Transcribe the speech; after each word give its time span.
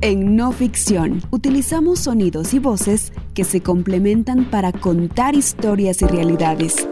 En 0.00 0.36
no 0.36 0.52
ficción, 0.52 1.22
utilizamos 1.32 1.98
sonidos 1.98 2.54
y 2.54 2.60
voces 2.60 3.12
que 3.34 3.42
se 3.42 3.62
complementan 3.62 4.48
para 4.48 4.70
contar 4.70 5.34
historias 5.34 6.02
y 6.02 6.06
realidades. 6.06 6.88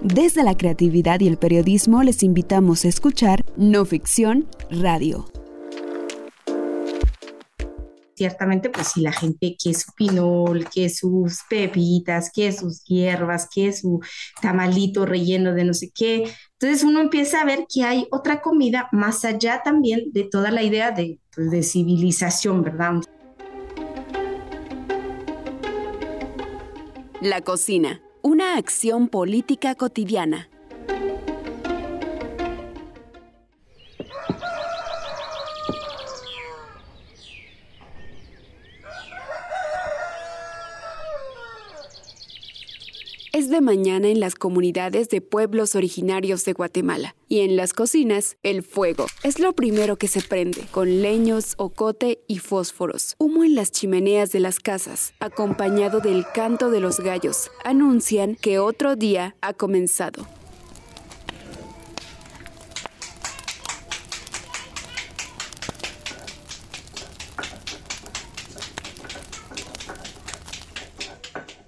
Desde 0.00 0.44
la 0.44 0.56
creatividad 0.56 1.18
y 1.18 1.26
el 1.26 1.36
periodismo 1.36 2.04
les 2.04 2.22
invitamos 2.22 2.84
a 2.84 2.88
escuchar 2.88 3.44
No 3.56 3.84
Ficción 3.84 4.46
Radio 4.70 5.26
ciertamente, 8.20 8.68
pues 8.68 8.88
si 8.88 9.00
la 9.00 9.12
gente 9.12 9.56
quiere 9.58 9.78
su 9.78 9.92
pinol, 9.94 10.66
quiere 10.66 10.90
sus 10.90 11.38
pepitas, 11.48 12.28
quiere 12.30 12.52
sus 12.52 12.84
hierbas, 12.84 13.48
quiere 13.48 13.72
su 13.72 13.98
tamalito 14.42 15.06
relleno 15.06 15.54
de 15.54 15.64
no 15.64 15.72
sé 15.72 15.90
qué. 15.90 16.30
Entonces 16.58 16.84
uno 16.84 17.00
empieza 17.00 17.40
a 17.40 17.46
ver 17.46 17.64
que 17.66 17.82
hay 17.82 18.06
otra 18.10 18.42
comida 18.42 18.90
más 18.92 19.24
allá 19.24 19.62
también 19.64 20.12
de 20.12 20.24
toda 20.24 20.50
la 20.50 20.62
idea 20.62 20.90
de, 20.90 21.18
pues, 21.34 21.50
de 21.50 21.62
civilización, 21.62 22.62
¿verdad? 22.62 22.96
La 27.22 27.40
cocina, 27.40 28.02
una 28.20 28.58
acción 28.58 29.08
política 29.08 29.74
cotidiana. 29.76 30.50
De 43.50 43.60
mañana 43.60 44.08
en 44.08 44.20
las 44.20 44.34
comunidades 44.34 45.08
de 45.08 45.20
pueblos 45.20 45.74
originarios 45.74 46.44
de 46.44 46.52
Guatemala. 46.52 47.14
Y 47.28 47.40
en 47.40 47.56
las 47.56 47.72
cocinas, 47.72 48.36
el 48.42 48.62
fuego 48.62 49.06
es 49.22 49.38
lo 49.38 49.52
primero 49.52 49.96
que 49.96 50.08
se 50.08 50.22
prende, 50.22 50.66
con 50.70 51.02
leños, 51.02 51.54
ocote 51.58 52.20
y 52.26 52.38
fósforos. 52.38 53.14
Humo 53.18 53.44
en 53.44 53.54
las 53.54 53.70
chimeneas 53.70 54.32
de 54.32 54.40
las 54.40 54.58
casas, 54.58 55.12
acompañado 55.20 56.00
del 56.00 56.24
canto 56.32 56.70
de 56.70 56.80
los 56.80 57.00
gallos, 57.00 57.50
anuncian 57.64 58.36
que 58.36 58.58
otro 58.58 58.96
día 58.96 59.36
ha 59.42 59.52
comenzado. 59.52 60.26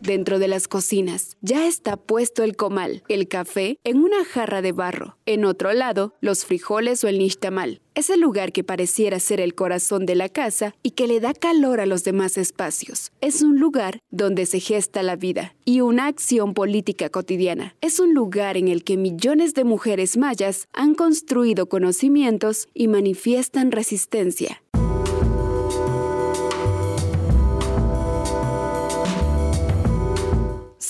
Dentro 0.02 0.40
de 0.40 0.48
las 0.48 0.66
cocinas 0.66 1.36
ya 1.42 1.68
está 1.68 1.96
puesto 1.96 2.42
el 2.42 2.56
comal, 2.56 3.04
el 3.06 3.28
café 3.28 3.78
en 3.84 3.98
una 3.98 4.24
jarra 4.24 4.60
de 4.60 4.72
barro. 4.72 5.16
En 5.26 5.44
otro 5.44 5.72
lado, 5.72 6.12
los 6.20 6.44
frijoles 6.44 7.04
o 7.04 7.08
el 7.08 7.20
nixtamal. 7.20 7.80
Es 7.94 8.10
el 8.10 8.20
lugar 8.20 8.50
que 8.50 8.64
pareciera 8.64 9.20
ser 9.20 9.40
el 9.40 9.54
corazón 9.54 10.04
de 10.04 10.16
la 10.16 10.28
casa 10.28 10.74
y 10.82 10.92
que 10.92 11.06
le 11.06 11.20
da 11.20 11.34
calor 11.34 11.78
a 11.78 11.86
los 11.86 12.02
demás 12.02 12.36
espacios. 12.36 13.12
Es 13.20 13.42
un 13.42 13.60
lugar 13.60 14.00
donde 14.10 14.46
se 14.46 14.58
gesta 14.58 15.04
la 15.04 15.14
vida 15.14 15.54
y 15.64 15.82
una 15.82 16.08
acción 16.08 16.52
política 16.52 17.08
cotidiana. 17.08 17.76
Es 17.80 18.00
un 18.00 18.12
lugar 18.12 18.56
en 18.56 18.66
el 18.66 18.82
que 18.82 18.96
millones 18.96 19.54
de 19.54 19.62
mujeres 19.62 20.16
mayas 20.16 20.66
han 20.72 20.96
construido 20.96 21.68
conocimientos 21.68 22.66
y 22.74 22.88
manifiestan 22.88 23.70
resistencia. 23.70 24.61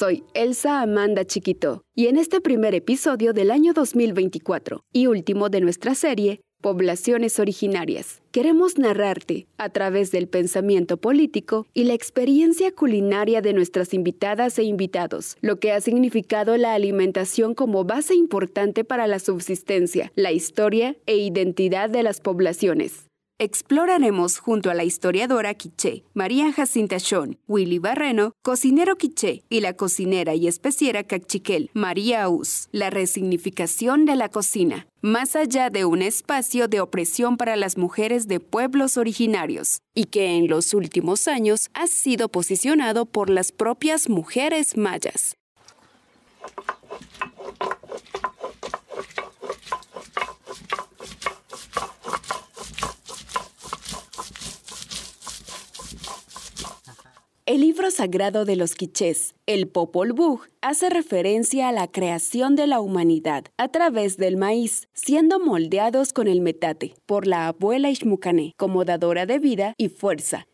Soy 0.03 0.25
Elsa 0.35 0.83
Amanda 0.83 1.25
Chiquito 1.25 1.85
y 1.95 2.09
en 2.09 2.17
este 2.17 2.41
primer 2.41 2.75
episodio 2.75 3.33
del 3.33 3.53
año 3.53 3.73
2024 3.73 4.83
y 4.93 5.07
último 5.07 5.49
de 5.49 5.61
nuestra 5.61 5.95
serie, 5.95 6.41
Poblaciones 6.61 7.39
Originarias, 7.39 8.21
queremos 8.33 8.79
narrarte, 8.79 9.47
a 9.59 9.69
través 9.69 10.11
del 10.11 10.27
pensamiento 10.27 10.97
político 10.97 11.69
y 11.73 11.85
la 11.85 11.95
experiencia 11.95 12.73
culinaria 12.73 13.43
de 13.43 13.53
nuestras 13.53 13.95
invitadas 13.95 14.59
e 14.59 14.65
invitados, 14.65 15.37
lo 15.41 15.61
que 15.61 15.71
ha 15.71 15.81
significado 15.81 16.57
la 16.57 16.75
alimentación 16.75 17.55
como 17.55 17.85
base 17.85 18.17
importante 18.17 18.83
para 18.83 19.07
la 19.07 19.21
subsistencia, 19.21 20.11
la 20.17 20.33
historia 20.33 20.97
e 21.07 21.19
identidad 21.19 21.89
de 21.89 22.03
las 22.03 22.21
poblaciones 22.21 23.12
exploraremos 23.43 24.39
junto 24.39 24.71
a 24.71 24.75
la 24.75 24.85
historiadora 24.85 25.55
quiché 25.55 26.05
María 26.15 26.53
Jacinta 26.53 26.99
Shon, 26.99 27.39
Willy 27.49 27.79
Barreno, 27.79 28.33
cocinero 28.43 28.97
quiché, 28.97 29.43
y 29.49 29.61
la 29.61 29.75
cocinera 29.75 30.35
y 30.35 30.47
especiera 30.47 31.03
cachiquel 31.03 31.71
María 31.75 32.29
Us, 32.29 32.69
la 32.71 32.91
resignificación 32.91 34.05
de 34.05 34.15
la 34.15 34.29
cocina, 34.29 34.87
más 35.01 35.35
allá 35.35 35.71
de 35.71 35.85
un 35.85 36.03
espacio 36.03 36.69
de 36.69 36.81
opresión 36.81 37.37
para 37.37 37.57
las 37.57 37.77
mujeres 37.77 38.29
de 38.29 38.39
pueblos 38.39 38.97
originarios, 38.97 39.81
y 39.95 40.05
que 40.05 40.37
en 40.37 40.47
los 40.49 40.73
últimos 40.73 41.27
años 41.27 41.69
ha 41.75 41.89
sido 41.89 42.29
posicionado 42.29 43.07
por 43.07 43.29
las 43.29 43.51
propias 43.51 44.09
mujeres 44.09 44.77
mayas. 44.77 45.37
El 57.53 57.61
libro 57.61 57.91
sagrado 57.91 58.47
de 58.47 58.57
los 58.57 58.75
quichés, 58.75 59.35
el 59.45 59.69
Popol 59.69 60.15
Vuh, 60.15 60.41
hace 60.63 60.89
referencia 60.89 61.69
a 61.69 61.73
la 61.73 61.87
creación 61.87 62.57
de 62.57 62.67
la 62.67 62.81
humanidad 62.81 63.45
a 63.59 63.69
través 63.69 64.17
del 64.17 64.39
maíz, 64.39 64.89
siendo 64.95 65.39
moldeados 65.39 66.15
con 66.15 66.29
el 66.29 66.41
metate 66.41 66.95
por 67.05 67.27
la 67.27 67.49
abuela 67.49 67.91
Ishmucané 67.91 68.55
como 68.57 68.87
dadora 68.87 69.27
de 69.27 69.39
vida 69.39 69.75
y 69.77 69.91
fuerza. 69.91 70.47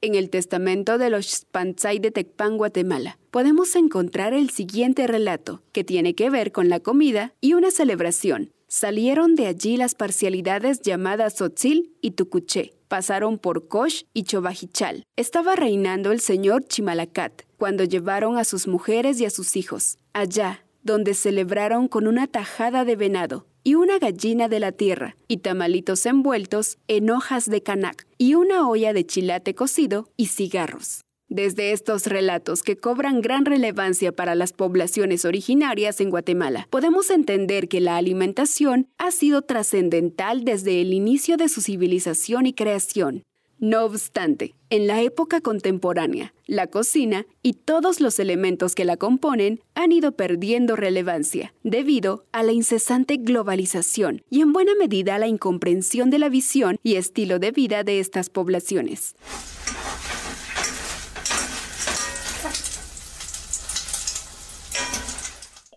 En 0.00 0.16
el 0.16 0.28
testamento 0.28 0.98
de 0.98 1.10
los 1.10 1.26
Spanzai 1.26 2.00
de 2.00 2.10
Tecpan, 2.10 2.56
Guatemala, 2.56 3.20
podemos 3.30 3.76
encontrar 3.76 4.34
el 4.34 4.50
siguiente 4.50 5.06
relato, 5.06 5.62
que 5.70 5.84
tiene 5.84 6.16
que 6.16 6.30
ver 6.30 6.50
con 6.50 6.68
la 6.68 6.80
comida 6.80 7.32
y 7.40 7.54
una 7.54 7.70
celebración. 7.70 8.50
Salieron 8.72 9.34
de 9.34 9.48
allí 9.48 9.76
las 9.76 9.96
parcialidades 9.96 10.80
llamadas 10.80 11.34
Tzotzil 11.34 11.92
y 12.00 12.12
Tucuché, 12.12 12.72
pasaron 12.86 13.36
por 13.36 13.66
Kosh 13.66 14.04
y 14.14 14.22
Chobajichal. 14.22 15.02
Estaba 15.16 15.56
reinando 15.56 16.12
el 16.12 16.20
señor 16.20 16.64
Chimalacat 16.66 17.42
cuando 17.58 17.82
llevaron 17.82 18.38
a 18.38 18.44
sus 18.44 18.68
mujeres 18.68 19.20
y 19.20 19.24
a 19.24 19.30
sus 19.30 19.56
hijos, 19.56 19.98
allá 20.12 20.64
donde 20.84 21.14
celebraron 21.14 21.88
con 21.88 22.06
una 22.06 22.28
tajada 22.28 22.84
de 22.84 22.94
venado 22.94 23.44
y 23.64 23.74
una 23.74 23.98
gallina 23.98 24.48
de 24.48 24.60
la 24.60 24.70
tierra, 24.70 25.16
y 25.26 25.38
tamalitos 25.38 26.06
envueltos 26.06 26.78
en 26.86 27.10
hojas 27.10 27.50
de 27.50 27.64
canac, 27.64 28.06
y 28.18 28.36
una 28.36 28.68
olla 28.68 28.92
de 28.92 29.04
chilate 29.04 29.52
cocido 29.52 30.08
y 30.16 30.26
cigarros. 30.26 31.00
Desde 31.30 31.70
estos 31.70 32.06
relatos 32.06 32.64
que 32.64 32.76
cobran 32.76 33.20
gran 33.20 33.44
relevancia 33.44 34.10
para 34.10 34.34
las 34.34 34.52
poblaciones 34.52 35.24
originarias 35.24 36.00
en 36.00 36.10
Guatemala, 36.10 36.66
podemos 36.70 37.08
entender 37.08 37.68
que 37.68 37.80
la 37.80 37.96
alimentación 37.96 38.88
ha 38.98 39.12
sido 39.12 39.42
trascendental 39.42 40.44
desde 40.44 40.80
el 40.80 40.92
inicio 40.92 41.36
de 41.36 41.48
su 41.48 41.60
civilización 41.60 42.46
y 42.46 42.52
creación. 42.52 43.22
No 43.60 43.84
obstante, 43.84 44.56
en 44.70 44.88
la 44.88 45.02
época 45.02 45.40
contemporánea, 45.40 46.34
la 46.46 46.66
cocina 46.66 47.26
y 47.44 47.52
todos 47.52 48.00
los 48.00 48.18
elementos 48.18 48.74
que 48.74 48.84
la 48.84 48.96
componen 48.96 49.60
han 49.76 49.92
ido 49.92 50.16
perdiendo 50.16 50.74
relevancia 50.74 51.54
debido 51.62 52.24
a 52.32 52.42
la 52.42 52.50
incesante 52.50 53.18
globalización 53.18 54.22
y 54.30 54.40
en 54.40 54.52
buena 54.52 54.74
medida 54.74 55.14
a 55.14 55.18
la 55.20 55.28
incomprensión 55.28 56.10
de 56.10 56.18
la 56.18 56.28
visión 56.28 56.78
y 56.82 56.96
estilo 56.96 57.38
de 57.38 57.52
vida 57.52 57.84
de 57.84 58.00
estas 58.00 58.30
poblaciones. 58.30 59.14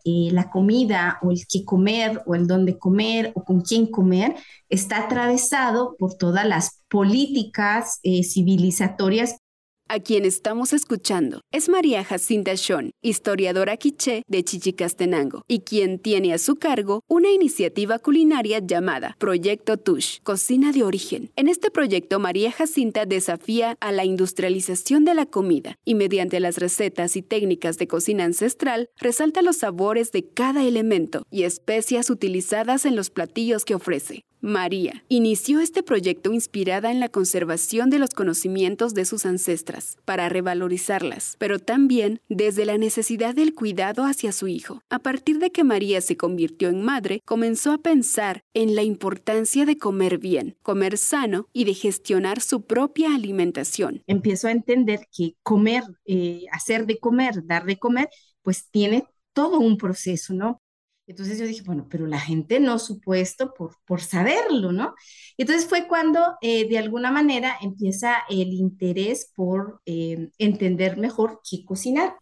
Eh, 0.05 0.29
la 0.31 0.49
comida 0.49 1.17
o 1.21 1.31
el 1.31 1.47
qué 1.47 1.63
comer 1.63 2.21
o 2.25 2.35
el 2.35 2.45
dónde 2.45 2.77
comer 2.77 3.31
o 3.35 3.45
con 3.45 3.61
quién 3.61 3.87
comer 3.87 4.35
está 4.67 4.97
atravesado 4.97 5.95
por 5.97 6.15
todas 6.15 6.45
las 6.45 6.81
políticas 6.89 7.99
eh, 8.03 8.23
civilizatorias 8.23 9.37
a 9.87 9.99
quien 9.99 10.25
estamos 10.25 10.73
escuchando 10.73 11.41
es 11.51 11.69
María 11.69 12.03
Jacinta 12.03 12.53
Shon, 12.55 12.91
historiadora 13.01 13.77
quiché 13.77 14.23
de 14.27 14.43
Chichicastenango, 14.43 15.43
y 15.47 15.59
quien 15.59 15.99
tiene 15.99 16.33
a 16.33 16.37
su 16.37 16.55
cargo 16.55 17.01
una 17.07 17.31
iniciativa 17.31 17.99
culinaria 17.99 18.59
llamada 18.59 19.15
Proyecto 19.19 19.77
Tush, 19.77 20.19
Cocina 20.23 20.71
de 20.71 20.83
Origen. 20.83 21.31
En 21.35 21.47
este 21.47 21.69
proyecto, 21.69 22.19
María 22.19 22.51
Jacinta 22.51 23.05
desafía 23.05 23.77
a 23.79 23.91
la 23.91 24.05
industrialización 24.05 25.05
de 25.05 25.13
la 25.13 25.25
comida 25.25 25.75
y 25.85 25.95
mediante 25.95 26.39
las 26.39 26.57
recetas 26.57 27.15
y 27.15 27.21
técnicas 27.21 27.77
de 27.77 27.87
cocina 27.87 28.23
ancestral 28.23 28.89
resalta 28.97 29.41
los 29.41 29.57
sabores 29.57 30.11
de 30.11 30.25
cada 30.25 30.63
elemento 30.63 31.23
y 31.29 31.43
especias 31.43 32.09
utilizadas 32.09 32.85
en 32.85 32.95
los 32.95 33.09
platillos 33.09 33.65
que 33.65 33.75
ofrece. 33.75 34.23
María 34.43 35.05
inició 35.07 35.61
este 35.61 35.83
proyecto 35.83 36.33
inspirada 36.33 36.91
en 36.91 36.99
la 36.99 37.07
conservación 37.07 37.89
de 37.89 37.97
los 37.97 38.09
conocimientos 38.09 38.93
de 38.93 39.05
sus 39.05 39.25
ancestras, 39.25 39.97
para 40.03 40.27
revalorizarlas, 40.27 41.37
pero 41.39 41.59
también 41.59 42.19
desde 42.27 42.65
la 42.65 42.77
necesidad 42.77 43.35
del 43.35 43.53
cuidado 43.53 44.03
hacia 44.03 44.33
su 44.33 44.49
hijo. 44.49 44.81
A 44.89 44.99
partir 44.99 45.39
de 45.39 45.51
que 45.51 45.63
María 45.63 46.01
se 46.01 46.17
convirtió 46.17 46.67
en 46.67 46.83
madre, 46.83 47.21
comenzó 47.23 47.71
a 47.71 47.77
pensar 47.77 48.41
en 48.53 48.75
la 48.75 48.83
importancia 48.83 49.65
de 49.65 49.77
comer 49.77 50.17
bien, 50.17 50.57
comer 50.61 50.97
sano 50.97 51.47
y 51.53 51.63
de 51.63 51.73
gestionar 51.73 52.41
su 52.41 52.65
propia 52.65 53.15
alimentación. 53.15 54.03
Empiezo 54.07 54.49
a 54.49 54.51
entender 54.51 55.07
que 55.15 55.37
comer, 55.41 55.83
eh, 56.03 56.47
hacer 56.51 56.85
de 56.85 56.97
comer, 56.97 57.45
dar 57.45 57.63
de 57.63 57.79
comer, 57.79 58.09
pues 58.41 58.69
tiene 58.69 59.05
todo 59.31 59.59
un 59.59 59.77
proceso, 59.77 60.33
¿no? 60.33 60.61
Entonces 61.05 61.37
yo 61.37 61.45
dije, 61.45 61.63
bueno, 61.63 61.87
pero 61.89 62.07
la 62.07 62.19
gente 62.19 62.59
no 62.59 62.79
supuesto 62.79 63.53
por, 63.53 63.75
por 63.85 64.01
saberlo, 64.01 64.71
¿no? 64.71 64.95
Entonces 65.37 65.67
fue 65.67 65.87
cuando 65.87 66.37
eh, 66.41 66.67
de 66.69 66.77
alguna 66.77 67.11
manera 67.11 67.57
empieza 67.61 68.23
el 68.29 68.53
interés 68.53 69.31
por 69.35 69.81
eh, 69.85 70.29
entender 70.37 70.97
mejor 70.97 71.41
qué 71.49 71.65
cocinar. 71.65 72.15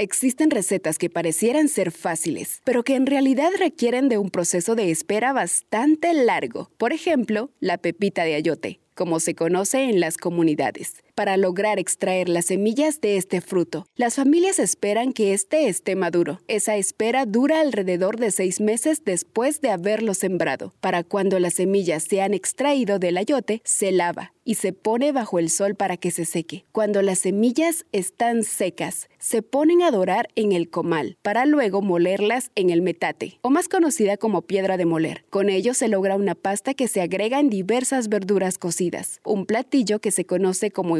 Existen 0.00 0.52
recetas 0.52 0.96
que 0.96 1.10
parecieran 1.10 1.66
ser 1.66 1.90
fáciles, 1.90 2.60
pero 2.62 2.84
que 2.84 2.94
en 2.94 3.04
realidad 3.04 3.50
requieren 3.58 4.08
de 4.08 4.16
un 4.16 4.30
proceso 4.30 4.76
de 4.76 4.92
espera 4.92 5.32
bastante 5.32 6.14
largo. 6.14 6.70
Por 6.78 6.92
ejemplo, 6.92 7.50
la 7.58 7.78
pepita 7.78 8.22
de 8.22 8.36
ayote, 8.36 8.78
como 8.94 9.18
se 9.18 9.34
conoce 9.34 9.90
en 9.90 9.98
las 9.98 10.16
comunidades 10.16 11.02
para 11.18 11.36
lograr 11.36 11.80
extraer 11.80 12.28
las 12.28 12.44
semillas 12.44 13.00
de 13.00 13.16
este 13.16 13.40
fruto. 13.40 13.88
Las 13.96 14.14
familias 14.14 14.60
esperan 14.60 15.12
que 15.12 15.34
éste 15.34 15.66
esté 15.66 15.96
maduro. 15.96 16.38
Esa 16.46 16.76
espera 16.76 17.26
dura 17.26 17.60
alrededor 17.60 18.20
de 18.20 18.30
seis 18.30 18.60
meses 18.60 19.02
después 19.04 19.60
de 19.60 19.70
haberlo 19.70 20.14
sembrado. 20.14 20.72
Para 20.78 21.02
cuando 21.02 21.40
las 21.40 21.54
semillas 21.54 22.04
se 22.04 22.22
han 22.22 22.34
extraído 22.34 23.00
del 23.00 23.16
ayote, 23.16 23.62
se 23.64 23.90
lava 23.90 24.32
y 24.48 24.54
se 24.54 24.72
pone 24.72 25.12
bajo 25.12 25.38
el 25.38 25.50
sol 25.50 25.74
para 25.74 25.98
que 25.98 26.10
se 26.10 26.24
seque. 26.24 26.64
Cuando 26.72 27.02
las 27.02 27.18
semillas 27.18 27.84
están 27.92 28.44
secas, 28.44 29.10
se 29.18 29.42
ponen 29.42 29.82
a 29.82 29.90
dorar 29.90 30.28
en 30.36 30.52
el 30.52 30.70
comal 30.70 31.18
para 31.20 31.44
luego 31.44 31.82
molerlas 31.82 32.50
en 32.54 32.70
el 32.70 32.80
metate, 32.80 33.40
o 33.42 33.50
más 33.50 33.68
conocida 33.68 34.16
como 34.16 34.40
piedra 34.40 34.78
de 34.78 34.86
moler. 34.86 35.26
Con 35.28 35.50
ello 35.50 35.74
se 35.74 35.88
logra 35.88 36.16
una 36.16 36.34
pasta 36.34 36.72
que 36.72 36.88
se 36.88 37.02
agrega 37.02 37.40
en 37.40 37.50
diversas 37.50 38.08
verduras 38.08 38.56
cocidas, 38.56 39.20
un 39.22 39.44
platillo 39.44 39.98
que 39.98 40.12
se 40.12 40.24
conoce 40.24 40.70
como 40.70 40.96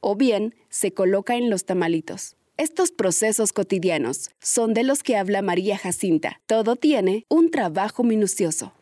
o 0.00 0.14
bien 0.14 0.54
se 0.68 0.92
coloca 0.92 1.34
en 1.34 1.50
los 1.50 1.64
tamalitos. 1.64 2.36
Estos 2.58 2.92
procesos 2.92 3.52
cotidianos 3.52 4.30
son 4.40 4.72
de 4.72 4.84
los 4.84 5.02
que 5.02 5.16
habla 5.16 5.42
María 5.42 5.76
Jacinta. 5.76 6.40
Todo 6.46 6.76
tiene 6.76 7.24
un 7.28 7.50
trabajo 7.50 8.04
minucioso. 8.04 8.72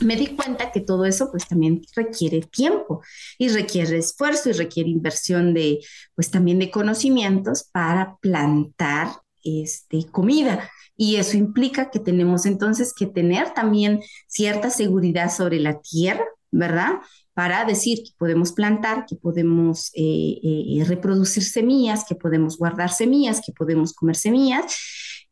Me 0.00 0.16
di 0.16 0.28
cuenta 0.28 0.72
que 0.72 0.80
todo 0.80 1.04
eso 1.04 1.30
pues 1.30 1.46
también 1.46 1.82
requiere 1.94 2.40
tiempo 2.42 3.02
y 3.38 3.48
requiere 3.48 3.98
esfuerzo 3.98 4.50
y 4.50 4.52
requiere 4.52 4.90
inversión 4.90 5.54
de 5.54 5.80
pues 6.14 6.30
también 6.30 6.58
de 6.58 6.70
conocimientos 6.70 7.68
para 7.72 8.16
plantar 8.20 9.08
este 9.42 10.06
comida 10.10 10.68
y 11.00 11.16
eso 11.16 11.38
implica 11.38 11.90
que 11.90 11.98
tenemos 11.98 12.44
entonces 12.44 12.92
que 12.92 13.06
tener 13.06 13.54
también 13.54 14.00
cierta 14.26 14.68
seguridad 14.68 15.32
sobre 15.34 15.58
la 15.58 15.80
tierra, 15.80 16.26
¿verdad? 16.50 16.96
Para 17.32 17.64
decir 17.64 18.02
que 18.04 18.10
podemos 18.18 18.52
plantar, 18.52 19.06
que 19.06 19.16
podemos 19.16 19.92
eh, 19.94 20.38
eh, 20.42 20.84
reproducir 20.86 21.42
semillas, 21.42 22.04
que 22.06 22.16
podemos 22.16 22.58
guardar 22.58 22.90
semillas, 22.90 23.40
que 23.40 23.52
podemos 23.52 23.94
comer 23.94 24.14
semillas. 24.14 24.76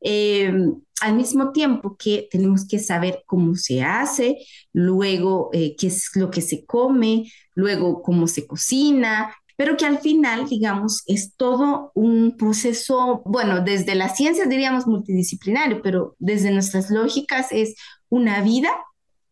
Eh, 0.00 0.52
al 1.00 1.14
mismo 1.14 1.52
tiempo 1.52 1.96
que 1.96 2.28
tenemos 2.30 2.66
que 2.66 2.78
saber 2.78 3.22
cómo 3.26 3.54
se 3.54 3.82
hace, 3.82 4.38
luego 4.72 5.50
qué 5.52 5.76
es 5.80 6.10
lo 6.14 6.30
que 6.30 6.40
se 6.40 6.66
come, 6.66 7.30
luego 7.54 8.02
cómo 8.02 8.26
se 8.26 8.48
cocina, 8.48 9.32
pero 9.58 9.76
que 9.76 9.86
al 9.86 9.98
final, 9.98 10.48
digamos, 10.48 11.02
es 11.06 11.34
todo 11.34 11.90
un 11.96 12.36
proceso, 12.36 13.22
bueno, 13.24 13.60
desde 13.60 13.96
las 13.96 14.16
ciencias 14.16 14.48
diríamos 14.48 14.86
multidisciplinario, 14.86 15.82
pero 15.82 16.14
desde 16.20 16.52
nuestras 16.52 16.90
lógicas 16.90 17.48
es 17.50 17.74
una 18.08 18.40
vida 18.40 18.70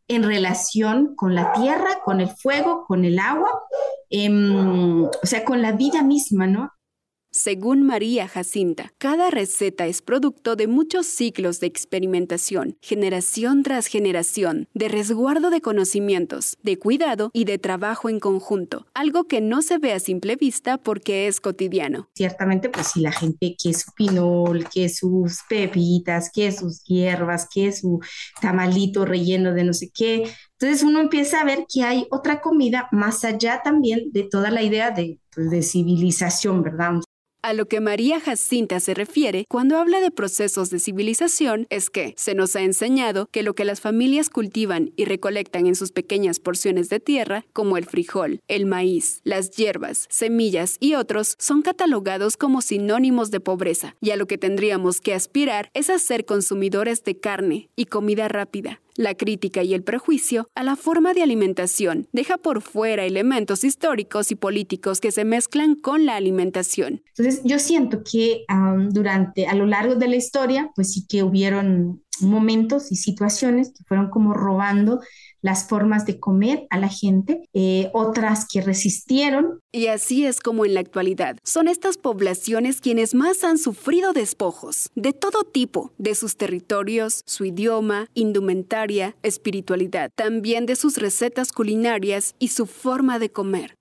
en 0.08 0.24
relación 0.24 1.14
con 1.14 1.36
la 1.36 1.52
tierra, 1.52 2.00
con 2.04 2.20
el 2.20 2.30
fuego, 2.30 2.84
con 2.88 3.04
el 3.04 3.20
agua, 3.20 3.50
em, 4.10 5.04
o 5.04 5.26
sea, 5.26 5.44
con 5.44 5.62
la 5.62 5.70
vida 5.70 6.02
misma, 6.02 6.48
¿no? 6.48 6.72
Según 7.36 7.82
María 7.82 8.28
Jacinta, 8.28 8.94
cada 8.96 9.28
receta 9.28 9.86
es 9.86 10.00
producto 10.00 10.56
de 10.56 10.66
muchos 10.66 11.04
ciclos 11.04 11.60
de 11.60 11.66
experimentación, 11.66 12.78
generación 12.80 13.62
tras 13.62 13.88
generación, 13.88 14.68
de 14.72 14.88
resguardo 14.88 15.50
de 15.50 15.60
conocimientos, 15.60 16.56
de 16.62 16.78
cuidado 16.78 17.30
y 17.34 17.44
de 17.44 17.58
trabajo 17.58 18.08
en 18.08 18.20
conjunto, 18.20 18.86
algo 18.94 19.24
que 19.24 19.42
no 19.42 19.60
se 19.60 19.76
ve 19.76 19.92
a 19.92 20.00
simple 20.00 20.36
vista 20.36 20.78
porque 20.78 21.26
es 21.26 21.42
cotidiano. 21.42 22.08
Ciertamente, 22.14 22.70
pues 22.70 22.86
si 22.86 23.02
la 23.02 23.12
gente 23.12 23.54
que 23.62 23.74
su 23.74 23.92
pinol, 23.92 24.66
que 24.70 24.88
sus 24.88 25.40
pepitas, 25.46 26.30
que 26.32 26.50
sus 26.52 26.84
hierbas, 26.84 27.48
que 27.52 27.70
su 27.70 28.00
tamalito 28.40 29.04
relleno 29.04 29.52
de 29.52 29.64
no 29.64 29.74
sé 29.74 29.90
qué, 29.94 30.24
entonces 30.58 30.82
uno 30.82 31.00
empieza 31.00 31.42
a 31.42 31.44
ver 31.44 31.66
que 31.68 31.82
hay 31.82 32.06
otra 32.10 32.40
comida 32.40 32.88
más 32.92 33.26
allá 33.26 33.60
también 33.62 34.10
de 34.12 34.22
toda 34.22 34.50
la 34.50 34.62
idea 34.62 34.90
de, 34.90 35.20
pues, 35.34 35.50
de 35.50 35.62
civilización, 35.62 36.62
¿verdad? 36.62 37.02
A 37.46 37.52
lo 37.52 37.68
que 37.68 37.80
María 37.80 38.18
Jacinta 38.18 38.80
se 38.80 38.92
refiere 38.92 39.44
cuando 39.48 39.76
habla 39.76 40.00
de 40.00 40.10
procesos 40.10 40.68
de 40.70 40.80
civilización 40.80 41.68
es 41.70 41.90
que 41.90 42.12
se 42.16 42.34
nos 42.34 42.56
ha 42.56 42.62
enseñado 42.62 43.28
que 43.30 43.44
lo 43.44 43.54
que 43.54 43.64
las 43.64 43.80
familias 43.80 44.30
cultivan 44.30 44.90
y 44.96 45.04
recolectan 45.04 45.68
en 45.68 45.76
sus 45.76 45.92
pequeñas 45.92 46.40
porciones 46.40 46.88
de 46.88 46.98
tierra, 46.98 47.44
como 47.52 47.76
el 47.76 47.84
frijol, 47.84 48.40
el 48.48 48.66
maíz, 48.66 49.20
las 49.22 49.52
hierbas, 49.52 50.08
semillas 50.10 50.76
y 50.80 50.96
otros, 50.96 51.36
son 51.38 51.62
catalogados 51.62 52.36
como 52.36 52.62
sinónimos 52.62 53.30
de 53.30 53.38
pobreza, 53.38 53.94
y 54.00 54.10
a 54.10 54.16
lo 54.16 54.26
que 54.26 54.38
tendríamos 54.38 55.00
que 55.00 55.14
aspirar 55.14 55.70
es 55.72 55.88
a 55.88 56.00
ser 56.00 56.24
consumidores 56.24 57.04
de 57.04 57.20
carne 57.20 57.70
y 57.76 57.84
comida 57.84 58.26
rápida, 58.26 58.80
la 58.96 59.14
crítica 59.14 59.62
y 59.62 59.74
el 59.74 59.82
prejuicio 59.82 60.48
a 60.54 60.62
la 60.62 60.76
forma 60.76 61.14
de 61.14 61.22
alimentación 61.22 62.08
deja 62.12 62.38
por 62.38 62.62
fuera 62.62 63.04
elementos 63.04 63.64
históricos 63.64 64.30
y 64.30 64.34
políticos 64.34 65.00
que 65.00 65.12
se 65.12 65.24
mezclan 65.24 65.74
con 65.74 66.06
la 66.06 66.16
alimentación. 66.16 67.02
Entonces, 67.16 67.42
yo 67.44 67.58
siento 67.58 68.02
que 68.02 68.44
durante, 68.90 69.46
a 69.46 69.54
lo 69.54 69.66
largo 69.66 69.94
de 69.94 70.08
la 70.08 70.16
historia, 70.16 70.70
pues 70.74 70.92
sí 70.92 71.06
que 71.06 71.22
hubieron 71.22 72.02
momentos 72.20 72.92
y 72.92 72.96
situaciones 72.96 73.72
que 73.76 73.84
fueron 73.84 74.10
como 74.10 74.32
robando 74.32 75.00
las 75.46 75.68
formas 75.68 76.04
de 76.04 76.20
comer 76.20 76.66
a 76.68 76.78
la 76.78 76.88
gente, 76.88 77.48
eh, 77.54 77.88
otras 77.94 78.46
que 78.46 78.60
resistieron. 78.60 79.60
Y 79.72 79.86
así 79.86 80.26
es 80.26 80.40
como 80.40 80.66
en 80.66 80.74
la 80.74 80.80
actualidad 80.80 81.38
son 81.44 81.68
estas 81.68 81.96
poblaciones 81.96 82.80
quienes 82.80 83.14
más 83.14 83.44
han 83.44 83.58
sufrido 83.58 84.12
despojos, 84.12 84.90
de 84.94 85.12
todo 85.12 85.44
tipo, 85.44 85.92
de 85.98 86.14
sus 86.14 86.36
territorios, 86.36 87.22
su 87.26 87.44
idioma, 87.44 88.08
indumentaria, 88.14 89.16
espiritualidad, 89.22 90.10
también 90.16 90.66
de 90.66 90.76
sus 90.76 90.96
recetas 90.96 91.52
culinarias 91.52 92.34
y 92.38 92.48
su 92.48 92.66
forma 92.66 93.18
de 93.18 93.30
comer. 93.30 93.76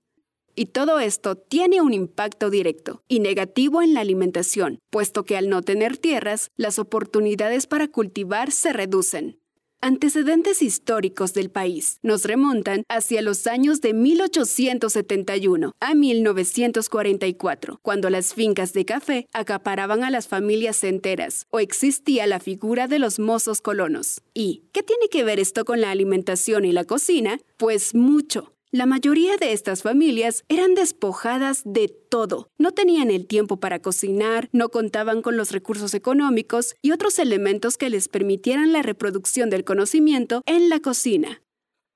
Y 0.54 0.66
todo 0.66 1.00
esto 1.00 1.36
tiene 1.36 1.82
un 1.82 1.92
impacto 1.92 2.48
directo 2.48 3.02
y 3.08 3.20
negativo 3.20 3.82
en 3.82 3.92
la 3.92 4.00
alimentación, 4.00 4.78
puesto 4.90 5.24
que 5.24 5.36
al 5.36 5.50
no 5.50 5.60
tener 5.60 5.98
tierras, 5.98 6.48
las 6.56 6.78
oportunidades 6.78 7.66
para 7.66 7.88
cultivar 7.88 8.50
se 8.52 8.72
reducen. 8.72 9.38
Antecedentes 9.82 10.62
históricos 10.62 11.34
del 11.34 11.50
país 11.50 11.98
nos 12.02 12.24
remontan 12.24 12.82
hacia 12.88 13.20
los 13.20 13.46
años 13.46 13.80
de 13.82 13.92
1871 13.92 15.72
a 15.80 15.94
1944, 15.94 17.78
cuando 17.82 18.08
las 18.08 18.32
fincas 18.32 18.72
de 18.72 18.86
café 18.86 19.26
acaparaban 19.32 20.02
a 20.02 20.10
las 20.10 20.28
familias 20.28 20.82
enteras 20.82 21.46
o 21.50 21.60
existía 21.60 22.26
la 22.26 22.40
figura 22.40 22.88
de 22.88 22.98
los 22.98 23.18
mozos 23.18 23.60
colonos. 23.60 24.22
¿Y 24.32 24.64
qué 24.72 24.82
tiene 24.82 25.08
que 25.08 25.24
ver 25.24 25.38
esto 25.38 25.64
con 25.64 25.80
la 25.80 25.90
alimentación 25.90 26.64
y 26.64 26.72
la 26.72 26.84
cocina? 26.84 27.38
Pues 27.58 27.94
mucho. 27.94 28.55
La 28.76 28.84
mayoría 28.84 29.38
de 29.38 29.54
estas 29.54 29.80
familias 29.80 30.44
eran 30.50 30.74
despojadas 30.74 31.62
de 31.64 31.88
todo. 31.88 32.50
No 32.58 32.72
tenían 32.72 33.10
el 33.10 33.26
tiempo 33.26 33.58
para 33.58 33.80
cocinar, 33.80 34.50
no 34.52 34.68
contaban 34.68 35.22
con 35.22 35.38
los 35.38 35.50
recursos 35.50 35.94
económicos 35.94 36.74
y 36.82 36.90
otros 36.90 37.18
elementos 37.18 37.78
que 37.78 37.88
les 37.88 38.08
permitieran 38.08 38.74
la 38.74 38.82
reproducción 38.82 39.48
del 39.48 39.64
conocimiento 39.64 40.42
en 40.44 40.68
la 40.68 40.80
cocina. 40.80 41.40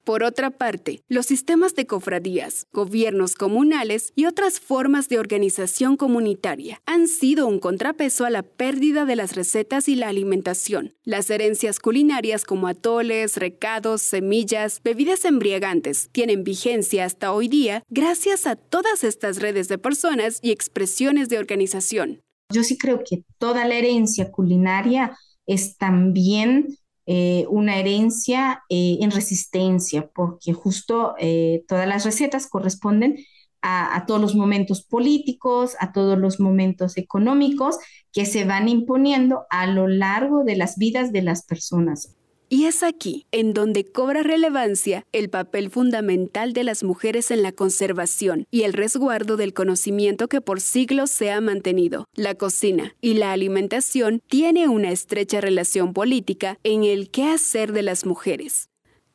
Por 0.05 0.25
otra 0.25 0.51
parte, 0.51 1.03
los 1.09 1.27
sistemas 1.27 1.75
de 1.75 1.87
cofradías, 1.87 2.67
gobiernos 2.73 3.35
comunales 3.35 4.13
y 4.17 4.25
otras 4.25 4.59
formas 4.59 5.09
de 5.09 5.19
organización 5.19 5.97
comunitaria 5.97 6.81
han 6.87 7.07
sido 7.07 7.47
un 7.47 7.59
contrapeso 7.59 8.25
a 8.25 8.31
la 8.31 8.43
pérdida 8.43 9.05
de 9.05 9.17
las 9.17 9.37
recetas 9.37 9.89
y 9.89 9.95
la 9.97 10.09
alimentación. 10.09 10.95
Las 11.05 11.29
herencias 11.29 11.79
culinarias 11.79 12.45
como 12.45 12.67
atoles, 12.67 13.37
recados, 13.37 14.01
semillas, 14.01 14.81
bebidas 14.83 15.25
embriagantes 15.27 16.09
tienen 16.13 16.45
vigencia 16.45 17.05
hasta 17.05 17.33
hoy 17.33 17.49
día 17.49 17.85
gracias 17.91 18.47
a 18.47 18.57
todas 18.57 19.05
estas 19.05 19.41
redes 19.41 19.69
de 19.69 19.77
personas 19.77 20.39
y 20.43 20.51
expresiones 20.51 21.29
de 21.29 21.39
organización. 21.39 22.23
Yo 22.53 22.65
sí 22.65 22.79
creo 22.79 23.03
que 23.05 23.23
toda 23.39 23.67
la 23.67 23.75
herencia 23.75 24.31
culinaria 24.31 25.17
es 25.47 25.77
también 25.77 26.77
eh, 27.07 27.47
una 27.49 27.79
herencia 27.79 28.63
eh, 28.69 28.99
en 29.01 29.11
resistencia, 29.11 30.11
porque 30.15 30.53
justo 30.53 31.15
eh, 31.19 31.65
todas 31.67 31.89
las 31.89 32.05
recetas 32.05 32.47
corresponden 32.47 33.17
a, 33.63 33.97
a, 33.97 34.07
todos 34.07 34.21
los 34.21 34.35
momentos 34.35 34.83
políticos, 34.83 35.77
a 35.81 35.93
todos 35.93 36.19
los 36.19 36.41
momentos 36.41 36.97
económicos 36.97 37.79
que 38.13 38.27
se 38.27 38.45
van 38.45 38.69
imponiendo 38.69 39.47
a 39.51 39.67
lo 39.67 39.89
largo 39.89 40.45
de 40.45 40.57
las 40.57 40.77
vidas 40.77 41.13
de 41.13 41.23
las 41.23 41.45
personas. 41.45 42.17
Y 42.53 42.65
es 42.65 42.83
aquí 42.83 43.27
en 43.31 43.55
donde 43.55 43.85
cobra 43.85 44.25
relevancia 44.25 45.07
el 45.13 45.31
papel 45.31 45.71
fundamental 45.71 46.53
de 46.53 46.65
las 46.65 46.83
mujeres 46.83 47.31
en 47.31 47.45
la 47.45 47.53
conservación 47.53 48.49
y 48.51 48.63
el 48.63 48.73
resguardo 48.73 49.37
del 49.37 49.55
conocimiento 49.55 50.27
que 50.27 50.41
por 50.41 50.61
siglos 50.61 51.13
se 51.13 51.31
ha 51.31 51.41
mantenido. 51.41 52.07
La 52.17 52.35
cocina 52.35 52.97
y 53.01 53.15
la 53.15 53.31
alimentación 53.31 54.21
tiene 54.27 54.67
una 54.67 54.91
estrecha 54.91 55.41
relación 55.41 55.93
política 55.93 56.59
en 56.65 56.83
el 56.83 57.13
qué 57.13 57.29
hacer 57.29 57.73
de 57.73 57.83
las 57.83 58.05
mujeres. 58.05 58.70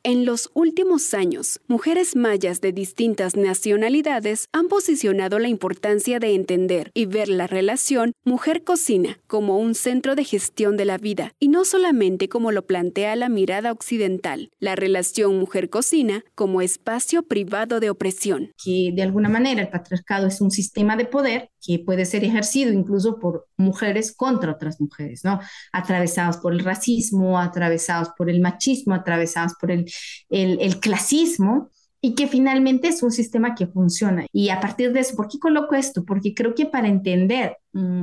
En 0.08 0.24
los 0.24 0.52
últimos 0.54 1.14
años, 1.14 1.58
mujeres 1.66 2.14
mayas 2.14 2.60
de 2.60 2.70
distintas 2.70 3.34
nacionalidades 3.34 4.46
han 4.52 4.68
posicionado 4.68 5.40
la 5.40 5.48
importancia 5.48 6.20
de 6.20 6.32
entender 6.32 6.92
y 6.94 7.06
ver 7.06 7.28
la 7.28 7.48
relación 7.48 8.12
mujer-cocina 8.24 9.18
como 9.26 9.58
un 9.58 9.74
centro 9.74 10.14
de 10.14 10.22
gestión 10.22 10.76
de 10.76 10.84
la 10.84 10.96
vida 10.96 11.32
y 11.40 11.48
no 11.48 11.64
solamente 11.64 12.28
como 12.28 12.52
lo 12.52 12.68
plantea 12.68 13.16
la 13.16 13.28
mirada 13.28 13.72
occidental, 13.72 14.52
la 14.60 14.76
relación 14.76 15.40
mujer-cocina 15.40 16.22
como 16.36 16.60
espacio 16.60 17.24
privado 17.24 17.80
de 17.80 17.90
opresión. 17.90 18.52
Que 18.64 18.92
de 18.94 19.02
alguna 19.02 19.28
manera 19.28 19.60
el 19.60 19.70
patriarcado 19.70 20.28
es 20.28 20.40
un 20.40 20.52
sistema 20.52 20.96
de 20.96 21.06
poder 21.06 21.50
que 21.66 21.78
puede 21.78 22.04
ser 22.04 22.24
ejercido 22.24 22.72
incluso 22.72 23.18
por 23.18 23.48
mujeres 23.56 24.14
contra 24.14 24.52
otras 24.52 24.80
mujeres, 24.80 25.24
¿no? 25.24 25.40
Atravesados 25.72 26.36
por 26.36 26.52
el 26.52 26.60
racismo, 26.60 27.38
atravesados 27.38 28.10
por 28.16 28.30
el 28.30 28.40
machismo, 28.40 28.94
atravesados 28.94 29.54
por 29.60 29.70
el, 29.70 29.90
el, 30.28 30.58
el 30.60 30.78
clasismo, 30.78 31.70
y 32.00 32.14
que 32.14 32.28
finalmente 32.28 32.88
es 32.88 33.02
un 33.02 33.10
sistema 33.10 33.56
que 33.56 33.66
funciona. 33.66 34.26
Y 34.32 34.50
a 34.50 34.60
partir 34.60 34.92
de 34.92 35.00
eso, 35.00 35.16
¿por 35.16 35.26
qué 35.28 35.38
coloco 35.40 35.74
esto? 35.74 36.04
Porque 36.04 36.34
creo 36.34 36.54
que 36.54 36.66
para 36.66 36.86
entender 36.86 37.56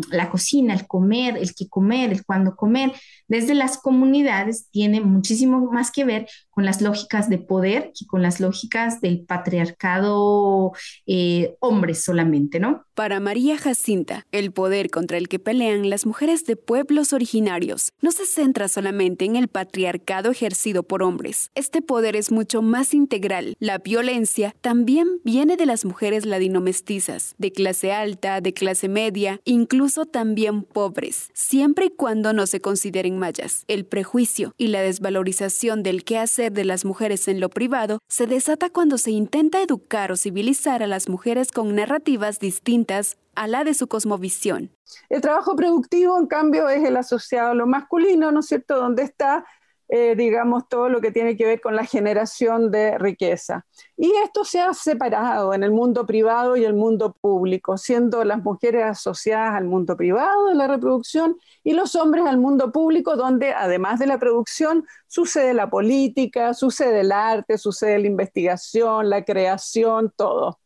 la 0.09 0.29
cocina, 0.29 0.73
el 0.73 0.87
comer, 0.87 1.37
el 1.37 1.53
qué 1.55 1.67
comer, 1.67 2.11
el 2.11 2.25
cuándo 2.25 2.55
comer, 2.55 2.93
desde 3.27 3.53
las 3.53 3.77
comunidades 3.77 4.67
tiene 4.69 5.01
muchísimo 5.01 5.71
más 5.71 5.91
que 5.91 6.05
ver 6.05 6.27
con 6.49 6.65
las 6.65 6.81
lógicas 6.81 7.29
de 7.29 7.39
poder 7.39 7.91
que 7.97 8.05
con 8.05 8.21
las 8.21 8.39
lógicas 8.39 9.01
del 9.01 9.25
patriarcado 9.25 10.73
eh, 11.07 11.55
hombres 11.59 12.03
solamente, 12.03 12.59
¿no? 12.59 12.85
Para 12.93 13.19
María 13.19 13.57
Jacinta, 13.57 14.27
el 14.31 14.51
poder 14.51 14.91
contra 14.91 15.17
el 15.17 15.27
que 15.27 15.39
pelean 15.39 15.89
las 15.89 16.05
mujeres 16.05 16.45
de 16.45 16.55
pueblos 16.55 17.11
originarios 17.11 17.91
no 18.01 18.11
se 18.11 18.25
centra 18.25 18.67
solamente 18.67 19.25
en 19.25 19.35
el 19.35 19.47
patriarcado 19.47 20.29
ejercido 20.29 20.83
por 20.83 21.01
hombres. 21.01 21.49
Este 21.55 21.81
poder 21.81 22.15
es 22.15 22.31
mucho 22.31 22.61
más 22.61 22.93
integral. 22.93 23.55
La 23.59 23.79
violencia 23.79 24.53
también 24.61 25.07
viene 25.23 25.57
de 25.57 25.65
las 25.65 25.85
mujeres 25.85 26.25
ladino-mestizas, 26.27 27.33
de 27.39 27.51
clase 27.51 27.91
alta, 27.91 28.41
de 28.41 28.53
clase 28.53 28.89
media, 28.89 29.39
incluso 29.43 29.62
también 30.11 30.63
pobres, 30.63 31.29
siempre 31.33 31.85
y 31.85 31.89
cuando 31.89 32.33
no 32.33 32.47
se 32.47 32.61
consideren 32.61 33.17
mayas. 33.19 33.63
El 33.67 33.85
prejuicio 33.85 34.53
y 34.57 34.67
la 34.67 34.81
desvalorización 34.81 35.83
del 35.83 36.03
qué 36.03 36.17
hacer 36.17 36.51
de 36.51 36.65
las 36.65 36.85
mujeres 36.85 37.27
en 37.27 37.39
lo 37.39 37.49
privado 37.49 37.99
se 38.07 38.27
desata 38.27 38.69
cuando 38.69 38.97
se 38.97 39.11
intenta 39.11 39.61
educar 39.61 40.11
o 40.11 40.17
civilizar 40.17 40.83
a 40.83 40.87
las 40.87 41.09
mujeres 41.09 41.51
con 41.51 41.75
narrativas 41.75 42.39
distintas 42.39 43.17
a 43.35 43.47
la 43.47 43.63
de 43.63 43.73
su 43.73 43.87
cosmovisión. 43.87 44.71
El 45.09 45.21
trabajo 45.21 45.55
productivo, 45.55 46.17
en 46.19 46.27
cambio, 46.27 46.69
es 46.69 46.83
el 46.83 46.97
asociado 46.97 47.51
a 47.51 47.55
lo 47.55 47.65
masculino, 47.65 48.31
¿no 48.31 48.41
es 48.41 48.47
cierto?, 48.47 48.75
donde 48.75 49.03
está 49.03 49.45
eh, 49.89 50.15
digamos, 50.15 50.67
todo 50.67 50.89
lo 50.89 51.01
que 51.01 51.11
tiene 51.11 51.35
que 51.37 51.45
ver 51.45 51.61
con 51.61 51.75
la 51.75 51.85
generación 51.85 52.71
de 52.71 52.97
riqueza. 52.97 53.65
Y 53.97 54.11
esto 54.23 54.43
se 54.43 54.59
ha 54.59 54.73
separado 54.73 55.53
en 55.53 55.63
el 55.63 55.71
mundo 55.71 56.05
privado 56.05 56.55
y 56.55 56.65
el 56.65 56.73
mundo 56.73 57.15
público, 57.19 57.77
siendo 57.77 58.23
las 58.23 58.43
mujeres 58.43 58.85
asociadas 58.85 59.55
al 59.55 59.65
mundo 59.65 59.95
privado 59.95 60.47
de 60.47 60.55
la 60.55 60.67
reproducción 60.67 61.37
y 61.63 61.73
los 61.73 61.95
hombres 61.95 62.25
al 62.25 62.37
mundo 62.37 62.71
público, 62.71 63.15
donde 63.15 63.53
además 63.53 63.99
de 63.99 64.07
la 64.07 64.19
producción 64.19 64.85
sucede 65.07 65.53
la 65.53 65.69
política, 65.69 66.53
sucede 66.53 67.01
el 67.01 67.11
arte, 67.11 67.57
sucede 67.57 67.99
la 67.99 68.07
investigación, 68.07 69.09
la 69.09 69.23
creación, 69.23 70.11
todo. 70.15 70.59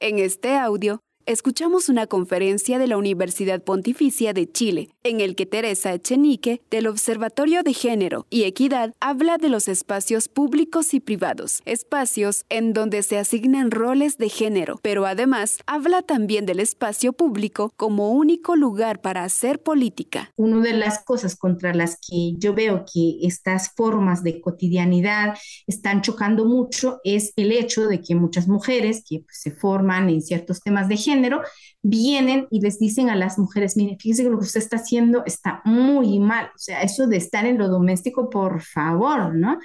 En 0.00 0.18
este 0.18 0.56
audio 0.56 1.02
escuchamos 1.26 1.88
una 1.88 2.06
conferencia 2.06 2.78
de 2.78 2.86
la 2.86 2.96
Universidad 2.96 3.60
Pontificia 3.60 4.32
de 4.32 4.50
Chile, 4.50 4.90
en 5.02 5.20
el 5.20 5.34
que 5.34 5.44
Teresa 5.44 5.92
Echenique, 5.92 6.62
del 6.70 6.86
Observatorio 6.86 7.64
de 7.64 7.74
Género 7.74 8.26
y 8.30 8.44
Equidad, 8.44 8.94
habla 9.00 9.36
de 9.36 9.48
los 9.48 9.66
espacios 9.66 10.28
públicos 10.28 10.94
y 10.94 11.00
privados, 11.00 11.62
espacios 11.64 12.44
en 12.48 12.72
donde 12.72 13.02
se 13.02 13.18
asignan 13.18 13.72
roles 13.72 14.18
de 14.18 14.28
género, 14.28 14.78
pero 14.82 15.04
además 15.04 15.58
habla 15.66 16.02
también 16.02 16.46
del 16.46 16.60
espacio 16.60 17.12
público 17.12 17.72
como 17.76 18.12
único 18.12 18.54
lugar 18.54 19.00
para 19.00 19.24
hacer 19.24 19.60
política. 19.60 20.30
Una 20.36 20.60
de 20.60 20.74
las 20.74 21.04
cosas 21.04 21.34
contra 21.34 21.74
las 21.74 21.96
que 21.96 22.34
yo 22.38 22.54
veo 22.54 22.84
que 22.84 23.18
estas 23.22 23.74
formas 23.74 24.22
de 24.22 24.40
cotidianidad 24.40 25.36
están 25.66 26.02
chocando 26.02 26.44
mucho 26.44 27.00
es 27.02 27.32
el 27.34 27.50
hecho 27.50 27.88
de 27.88 28.00
que 28.00 28.14
muchas 28.14 28.46
mujeres 28.46 29.02
que 29.08 29.20
pues, 29.20 29.40
se 29.40 29.50
forman 29.50 30.08
en 30.08 30.22
ciertos 30.22 30.60
temas 30.60 30.88
de 30.88 30.96
género, 30.96 31.15
género, 31.16 31.42
vienen 31.82 32.46
y 32.50 32.60
les 32.60 32.78
dicen 32.78 33.10
a 33.10 33.16
las 33.16 33.38
mujeres, 33.38 33.76
mire, 33.76 33.96
fíjese 33.98 34.24
que 34.24 34.30
lo 34.30 34.38
que 34.38 34.44
usted 34.44 34.60
está 34.60 34.76
haciendo 34.76 35.24
está 35.24 35.62
muy 35.64 36.18
mal, 36.18 36.46
o 36.54 36.58
sea, 36.58 36.82
eso 36.82 37.06
de 37.06 37.16
estar 37.16 37.46
en 37.46 37.58
lo 37.58 37.68
doméstico, 37.68 38.28
por 38.30 38.62
favor, 38.62 39.34
¿no? 39.34 39.58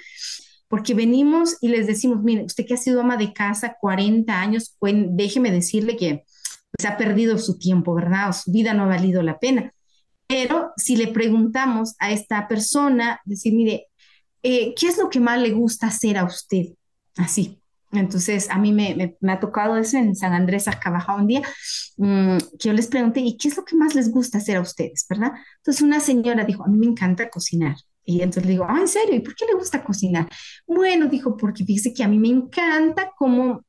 Porque 0.68 0.94
venimos 0.94 1.56
y 1.60 1.68
les 1.68 1.86
decimos, 1.86 2.22
mire, 2.22 2.44
usted 2.44 2.64
que 2.66 2.74
ha 2.74 2.78
sido 2.78 3.00
ama 3.00 3.16
de 3.16 3.32
casa 3.32 3.76
40 3.80 4.40
años, 4.40 4.76
déjeme 4.80 5.50
decirle 5.50 5.96
que 5.96 6.24
pues, 6.70 6.90
ha 6.90 6.96
perdido 6.96 7.38
su 7.38 7.58
tiempo, 7.58 7.94
¿verdad? 7.94 8.32
su 8.32 8.50
vida 8.50 8.72
no 8.72 8.84
ha 8.84 8.86
valido 8.86 9.22
la 9.22 9.38
pena. 9.38 9.72
Pero 10.26 10.72
si 10.76 10.96
le 10.96 11.08
preguntamos 11.08 11.94
a 11.98 12.10
esta 12.10 12.48
persona, 12.48 13.20
decir, 13.26 13.52
mire, 13.52 13.88
eh, 14.42 14.74
¿qué 14.74 14.88
es 14.88 14.96
lo 14.96 15.10
que 15.10 15.20
más 15.20 15.38
le 15.40 15.50
gusta 15.50 15.88
hacer 15.88 16.16
a 16.16 16.24
usted? 16.24 16.68
Así, 17.16 17.61
entonces, 17.92 18.48
a 18.50 18.58
mí 18.58 18.72
me, 18.72 19.16
ha 19.28 19.40
tocado 19.40 19.76
eso 19.76 19.98
en 19.98 20.16
San 20.16 20.32
Andrés 20.32 20.66
Arcabaja 20.66 21.14
un 21.14 21.26
día, 21.26 21.42
mm, 21.98 22.38
que 22.58 22.68
yo 22.68 22.72
les 22.72 22.86
pregunté, 22.86 23.20
¿y 23.20 23.36
qué 23.36 23.48
es 23.48 23.56
lo 23.56 23.64
que 23.64 23.76
más 23.76 23.94
les 23.94 24.10
gusta 24.10 24.38
hacer 24.38 24.56
a 24.56 24.62
ustedes, 24.62 25.06
verdad? 25.08 25.32
Entonces, 25.58 25.82
una 25.82 26.00
señora 26.00 26.44
dijo, 26.44 26.64
a 26.64 26.68
mí 26.68 26.78
me 26.78 26.86
encanta 26.86 27.28
cocinar. 27.28 27.76
Y 28.04 28.22
entonces 28.22 28.46
le 28.46 28.52
digo, 28.52 28.66
ah, 28.68 28.78
¿en 28.80 28.88
serio? 28.88 29.14
¿Y 29.14 29.20
por 29.20 29.34
qué 29.36 29.44
le 29.46 29.54
gusta 29.54 29.84
cocinar? 29.84 30.28
Bueno, 30.66 31.06
dijo, 31.06 31.36
porque 31.36 31.64
fíjese 31.64 31.92
que 31.94 32.02
a 32.02 32.08
mí 32.08 32.18
me 32.18 32.28
encanta 32.28 33.12
cómo 33.16 33.64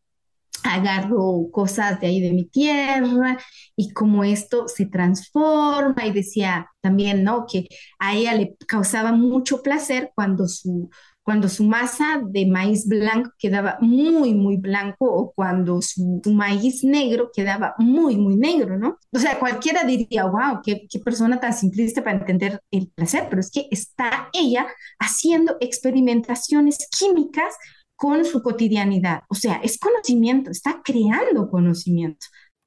agarro 0.64 1.50
cosas 1.52 2.00
de 2.00 2.08
ahí 2.08 2.22
de 2.22 2.32
mi 2.32 2.46
tierra 2.46 3.38
y 3.76 3.92
cómo 3.92 4.24
esto 4.24 4.68
se 4.68 4.86
transforma. 4.86 6.06
Y 6.06 6.12
decía 6.12 6.70
también, 6.82 7.24
¿no? 7.24 7.46
Que 7.46 7.68
a 8.00 8.16
ella 8.16 8.34
le 8.34 8.56
causaba 8.68 9.12
mucho 9.12 9.62
placer 9.62 10.12
cuando 10.16 10.48
su 10.48 10.90
cuando 11.24 11.48
su 11.48 11.64
masa 11.64 12.22
de 12.24 12.46
maíz 12.46 12.86
blanco 12.88 13.32
quedaba 13.40 13.78
muy, 13.80 14.34
muy 14.34 14.58
blanco 14.58 15.06
o 15.06 15.32
cuando 15.34 15.82
su, 15.82 16.22
maíz 16.26 16.84
negro 16.84 17.32
quedaba 17.34 17.76
muy, 17.78 18.18
muy 18.18 18.36
negro, 18.36 18.78
¿no? 18.78 18.98
O 19.12 19.20
sea, 19.20 19.40
cualquiera 19.40 19.84
diría, 19.86 20.26
wow, 20.26 20.60
qué, 20.64 20.86
qué 20.90 21.00
persona 21.00 21.40
tan 21.40 21.54
simplista 21.54 22.04
para 22.04 22.20
entender 22.20 22.60
el 22.72 22.90
placer, 22.90 23.28
pero 23.30 23.40
es 23.40 23.50
que 23.50 23.68
está 23.72 24.30
ella 24.34 24.68
haciendo 25.00 25.56
experimentaciones 25.62 26.88
químicas 26.92 27.56
con 27.96 28.26
su 28.26 28.44
cotidianidad. 28.44 29.22
O 29.30 29.36
sea, 29.36 29.62
es 29.64 29.80
conocimiento, 29.80 30.52
está 30.52 30.82
creando 30.84 31.50
conocimiento. 31.50 32.26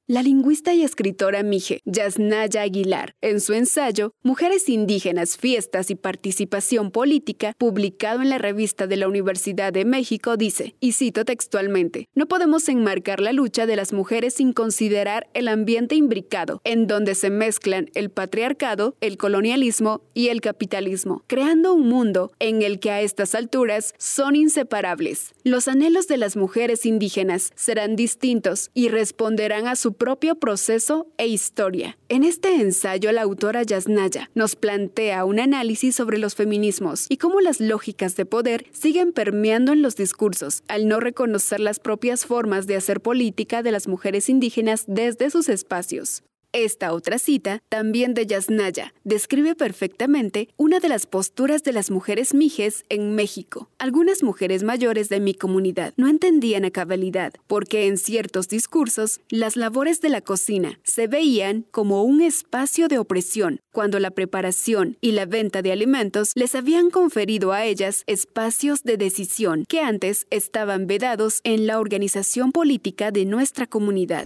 La 0.09 0.23
lingüista 0.23 0.73
y 0.73 0.85
escritora 0.85 1.43
mije 1.43 1.81
Yasnaya 1.85 2.63
Aguilar, 2.63 3.17
en 3.23 3.41
su 3.41 3.55
ensayo 3.55 4.13
Mujeres 4.23 4.69
indígenas, 4.69 5.37
fiestas 5.37 5.91
y 5.91 5.97
participación 5.97 6.93
política, 6.93 7.55
publicado 7.59 8.23
en 8.23 8.29
la 8.29 8.39
revista 8.39 8.87
de 8.87 8.97
la 8.97 9.09
Universidad 9.09 9.73
de 9.73 9.85
México, 9.85 10.37
dice, 10.37 10.77
y 10.79 10.93
cito 10.93 11.25
textualmente, 11.25 12.09
no 12.15 12.27
podemos 12.27 12.69
enmarcar 12.69 13.19
la 13.19 13.33
lucha 13.33 13.67
de 13.67 13.75
las 13.75 13.93
mujeres 13.93 14.35
sin 14.35 14.53
considerar 14.53 15.27
el 15.35 15.49
ambiente 15.49 15.97
imbricado, 15.97 16.61
en 16.63 16.87
donde 16.87 17.17
se 17.17 17.31
mezclan 17.31 17.91
el 17.95 18.11
patriarcado, 18.11 18.95
el 19.01 19.17
colonialismo 19.17 20.03
y 20.15 20.29
el 20.29 20.41
capitalismo, 20.41 21.25
creando 21.27 21.75
un 21.75 21.89
mundo 21.89 22.31
en 22.39 22.63
el 22.63 22.79
que 22.79 22.93
a 22.93 23.01
estas 23.01 23.35
alturas 23.35 23.93
son 23.99 24.37
inseparables. 24.37 25.35
Los 25.43 25.67
anhelos 25.67 26.07
de 26.07 26.17
las 26.17 26.37
mujeres 26.37 26.87
indígenas 26.87 27.51
serán 27.57 27.97
distintos 27.97 28.71
y 28.73 28.89
responderán 28.89 29.67
a 29.67 29.75
su 29.75 29.96
propio 29.97 30.37
proceso 30.37 31.07
e 31.19 31.27
historia. 31.27 31.99
En 32.09 32.23
este 32.25 32.55
ensayo, 32.57 33.13
la 33.13 33.23
autora 33.23 33.63
Yasnaya 33.63 34.31
nos 34.35 34.57
plantea 34.57 35.25
un 35.25 35.41
análisis 35.41 35.95
sobre 35.95 36.19
los 36.19 36.35
feminismos 36.35 37.07
y 37.09 37.17
cómo 37.17 37.41
las 37.41 37.61
lógicas 37.61 38.17
de 38.17 38.27
poder 38.27 38.67
siguen 38.73 39.13
permeando 39.13 39.73
en 39.73 39.83
los 39.83 39.97
discursos 39.97 40.63
al 40.69 40.89
no 40.89 41.01
reconocer 41.01 41.61
las 41.61 41.81
propias 41.81 42.27
formas 42.27 42.67
de 42.67 42.77
hacer 42.77 43.01
política 43.01 43.63
de 43.63 43.73
las 43.73 43.89
mujeres 43.89 44.29
indígenas 44.29 44.85
desde 44.87 45.31
sus 45.31 45.49
espacios. 45.49 46.23
Esta 46.59 46.95
otra 46.95 47.19
cita, 47.19 47.63
también 47.69 48.15
de 48.15 48.25
Yasnaya, 48.25 48.95
describe 49.05 49.55
perfectamente 49.55 50.49
una 50.57 50.81
de 50.81 50.89
las 50.89 51.05
posturas 51.05 51.63
de 51.63 51.75
las 51.75 51.91
mujeres 51.91 52.33
mijes 52.33 52.83
en 52.89 53.15
México. 53.15 53.69
Algunas 53.79 54.23
mujeres 54.23 54.63
mayores 54.63 55.11
de 55.11 55.21
mi 55.21 55.35
comunidad 55.35 55.93
no 55.99 56.09
entendían 56.09 56.65
a 56.65 56.71
cabalidad, 56.71 57.35
porque 57.47 57.87
en 57.87 57.99
ciertos 57.99 58.49
discursos 58.49 59.21
las 59.29 59.57
labores 59.57 60.01
de 60.01 60.09
la 60.09 60.23
cocina 60.23 60.81
se 60.83 61.09
veían 61.09 61.67
como 61.73 62.05
un 62.05 62.23
espacio 62.23 62.89
de 62.89 63.01
opresión, 63.01 63.61
cuando 63.71 63.99
la 63.99 64.13
preparación 64.13 64.97
y 65.03 65.13
la 65.13 65.27
venta 65.27 65.61
de 65.61 65.73
alimentos 65.73 66.33
les 66.35 66.55
habían 66.55 66.89
conferido 66.89 67.53
a 67.53 67.67
ellas 67.67 68.03
espacios 68.07 68.83
de 68.83 68.97
decisión 68.97 69.67
que 69.69 69.81
antes 69.81 70.27
estaban 70.31 70.87
vedados 70.87 71.43
en 71.45 71.67
la 71.67 71.79
organización 71.79 72.51
política 72.51 73.11
de 73.11 73.27
nuestra 73.27 73.67
comunidad. 73.67 74.25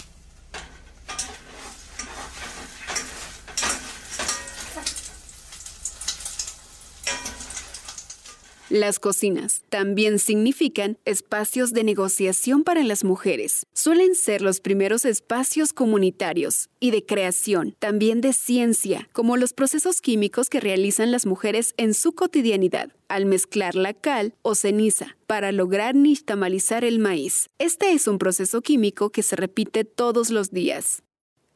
Las 8.71 9.01
cocinas 9.01 9.65
también 9.69 10.21
significan 10.21 10.97
espacios 11.05 11.73
de 11.73 11.83
negociación 11.83 12.63
para 12.63 12.85
las 12.85 13.03
mujeres. 13.03 13.67
Suelen 13.73 14.15
ser 14.15 14.43
los 14.43 14.61
primeros 14.61 15.05
espacios 15.05 15.73
comunitarios 15.73 16.69
y 16.79 16.93
de 16.93 17.05
creación, 17.05 17.75
también 17.81 18.21
de 18.21 18.33
ciencia, 18.33 19.09
como 19.13 19.37
los 19.37 19.55
procesos 19.55 20.01
químicos 20.01 20.49
que 20.49 20.61
realizan 20.61 21.11
las 21.11 21.27
mujeres 21.27 21.75
en 21.79 21.95
su 21.95 22.13
cotidianidad 22.13 22.93
al 23.09 23.27
mezclar 23.27 23.75
la 23.75 23.93
cal 23.93 24.35
o 24.43 24.55
ceniza 24.55 25.17
para 25.27 25.51
lograr 25.51 25.97
nixtamalizar 25.97 26.85
el 26.85 27.01
maíz. 27.01 27.51
Este 27.59 27.91
es 27.91 28.07
un 28.07 28.19
proceso 28.19 28.63
químico 28.63 29.11
que 29.11 29.25
se 29.25 29.35
repite 29.35 29.85
todos 29.85 30.31
los 30.31 30.53
días. 30.53 31.03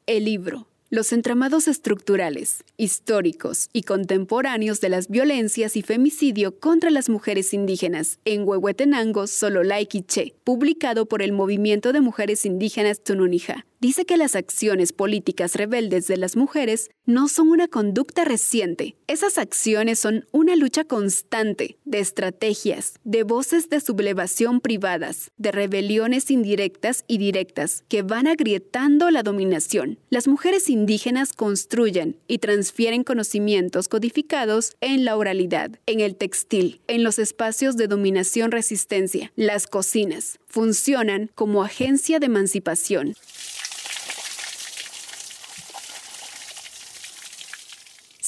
El 0.09 0.25
libro 0.25 0.67
los 0.95 1.13
entramados 1.13 1.67
estructurales, 1.67 2.63
históricos 2.77 3.69
y 3.73 3.83
contemporáneos 3.83 4.81
de 4.81 4.89
las 4.89 5.09
violencias 5.09 5.77
y 5.77 5.83
femicidio 5.83 6.61
contra 6.61 6.91
las 6.91 7.09
mujeres 7.09 7.53
indígenas 7.53 8.21
en 8.25 8.47
Huehuetenango, 8.47 9.27
Sololá 9.27 9.85
Quiché, 9.85 10.35
publicado 10.45 11.07
por 11.07 11.21
el 11.21 11.33
Movimiento 11.33 11.93
de 11.93 12.01
Mujeres 12.01 12.47
Indígenas 12.47 13.03
Tununija 13.03 13.67
dice 13.85 14.07
que 14.07 14.17
las 14.17 14.35
acciones 14.35 14.95
políticas 14.95 15.57
rebeldes 15.57 16.07
de 16.07 16.17
las 16.17 16.37
mujeres 16.37 16.89
no 17.05 17.29
son 17.29 17.49
una 17.49 17.69
conducta 17.69 18.25
reciente. 18.25 18.97
Esas 19.09 19.37
acciones 19.37 19.99
son 19.99 20.25
una 20.33 20.57
lucha 20.57 20.85
constante 20.85 21.77
de 21.85 21.99
estrategias, 21.99 22.95
de 23.05 23.25
voces 23.25 23.69
de 23.69 23.83
sublevación 23.83 24.63
privadas, 24.63 25.31
de 25.37 25.53
rebeliones 25.53 26.31
indirectas 26.31 27.05
y 27.07 27.19
directas 27.19 27.85
que 27.89 28.01
van 28.01 28.27
agrietando 28.27 29.11
la 29.11 29.23
dominación. 29.23 29.99
Las 30.09 30.29
mujeres 30.29 30.71
indígenas 30.71 31.35
construyen 31.35 32.17
y 32.27 32.39
transfieren 32.39 33.05
conocimientos 33.05 33.89
codificados 33.89 34.73
en 34.81 35.05
la 35.05 35.15
oralidad, 35.15 35.79
en 35.85 36.01
el 36.01 36.17
textil, 36.17 36.81
en 36.87 37.05
los 37.05 37.19
espacios 37.19 37.77
de 37.77 37.89
dominación-resistencia, 37.89 39.31
las 39.37 39.67
cocinas. 39.67 40.39
Funcionan 40.47 41.31
como 41.35 41.63
agencia 41.63 42.19
de 42.19 42.27
emancipación. 42.27 43.15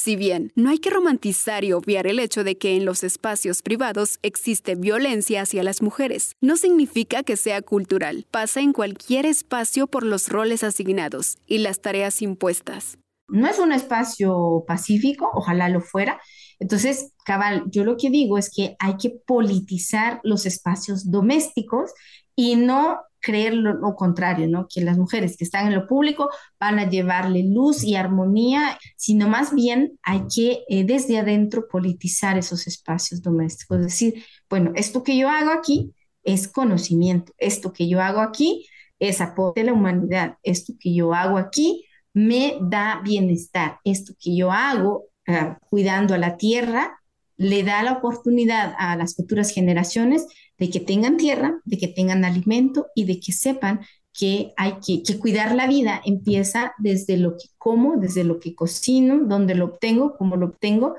Si 0.07 0.15
bien 0.15 0.53
no 0.55 0.71
hay 0.71 0.79
que 0.79 0.91
romantizar 0.91 1.65
y 1.65 1.73
obviar 1.73 2.07
el 2.07 2.21
hecho 2.21 2.45
de 2.45 2.57
que 2.57 2.77
en 2.77 2.85
los 2.85 3.03
espacios 3.03 3.61
privados 3.61 4.21
existe 4.23 4.77
violencia 4.77 5.43
hacia 5.43 5.65
las 5.65 5.83
mujeres, 5.83 6.37
no 6.41 6.57
significa 6.57 7.25
que 7.25 7.37
sea 7.37 7.61
cultural. 7.61 8.25
Pasa 8.31 8.61
en 8.61 8.73
cualquier 8.73 9.27
espacio 9.27 9.89
por 9.89 10.05
los 10.05 10.29
roles 10.29 10.63
asignados 10.63 11.39
y 11.49 11.59
las 11.59 11.81
tareas 11.81 12.23
impuestas. 12.23 12.99
No 13.27 13.49
es 13.49 13.59
un 13.59 13.73
espacio 13.73 14.63
pacífico, 14.69 15.29
ojalá 15.35 15.69
lo 15.69 15.81
fuera. 15.81 16.21
Entonces, 16.61 17.13
cabal, 17.25 17.65
yo 17.67 17.83
lo 17.83 17.97
que 17.97 18.09
digo 18.09 18.39
es 18.39 18.49
que 18.55 18.77
hay 18.79 18.99
que 18.99 19.11
politizar 19.11 20.21
los 20.23 20.47
espacios 20.47 21.11
domésticos 21.11 21.91
y 22.37 22.55
no 22.55 23.01
creer 23.21 23.55
lo, 23.55 23.95
contrario, 23.97 24.49
¿no? 24.49 24.67
Que 24.73 24.83
las 24.83 24.99
mujeres 24.99 25.37
que 25.37 25.45
están 25.45 25.67
en 25.67 25.75
lo 25.75 25.87
público 25.87 26.31
van 26.61 26.79
a 26.79 26.89
llevarle 26.89 27.45
luz 27.45 27.85
y 27.85 27.97
armonía, 27.97 28.79
sino 28.97 29.29
más 29.29 29.55
bien 29.55 29.99
hay 30.03 30.23
que 30.35 30.65
eh, 30.69 30.85
desde 30.85 31.19
adentro 31.19 31.69
politizar 31.69 32.39
esos 32.39 32.67
espacios 32.67 33.23
domésticos. 33.23 33.79
Es 33.79 33.85
decir, 33.87 34.25
bueno, 34.49 34.73
esto 34.75 35.03
que 35.03 35.17
yo 35.17 35.29
hago 35.29 35.51
aquí 35.51 35.93
es 36.23 36.49
conocimiento, 36.49 37.33
esto 37.39 37.73
que 37.73 37.89
yo 37.89 38.01
hago 38.01 38.21
aquí 38.21 38.67
es 38.99 39.21
aporte 39.21 39.61
a 39.61 39.65
la 39.65 39.73
humanidad, 39.73 40.37
esto 40.43 40.75
que 40.79 40.95
yo 40.95 41.15
hago 41.15 41.39
aquí 41.39 41.85
me 42.15 42.57
da 42.61 43.01
bienestar, 43.05 43.79
esto 43.85 44.15
que 44.19 44.35
yo 44.35 44.51
hago 44.51 45.05
ah, 45.27 45.59
cuidando 45.69 46.15
a 46.15 46.19
la 46.19 46.37
tierra 46.37 46.99
le 47.37 47.63
da 47.63 47.83
la 47.83 47.93
oportunidad 47.93 48.75
a 48.79 48.97
las 48.97 49.17
futuras 49.17 49.51
generaciones 49.51 50.27
de 50.59 50.71
que 50.71 50.81
tengan 50.81 51.17
tierra, 51.17 51.61
de 51.65 51.79
que 51.79 51.89
tengan 51.89 52.25
alimento 52.25 52.87
y 52.95 53.05
de 53.05 53.21
que 53.21 53.33
sepan 53.33 53.81
que 54.13 54.53
hay 54.57 54.79
que, 54.81 55.19
cuidar 55.19 55.55
la 55.55 55.67
vida. 55.67 56.01
Empieza 56.05 56.73
desde 56.79 57.17
lo 57.17 57.33
que 57.33 57.49
como, 57.59 57.97
desde 57.97 58.25
lo 58.25 58.41
que 58.41 58.55
cocino, 58.55 59.21
dónde 59.25 59.55
lo 59.55 59.67
obtengo, 59.67 60.17
cómo 60.17 60.37
lo 60.37 60.47
obtengo, 60.47 60.95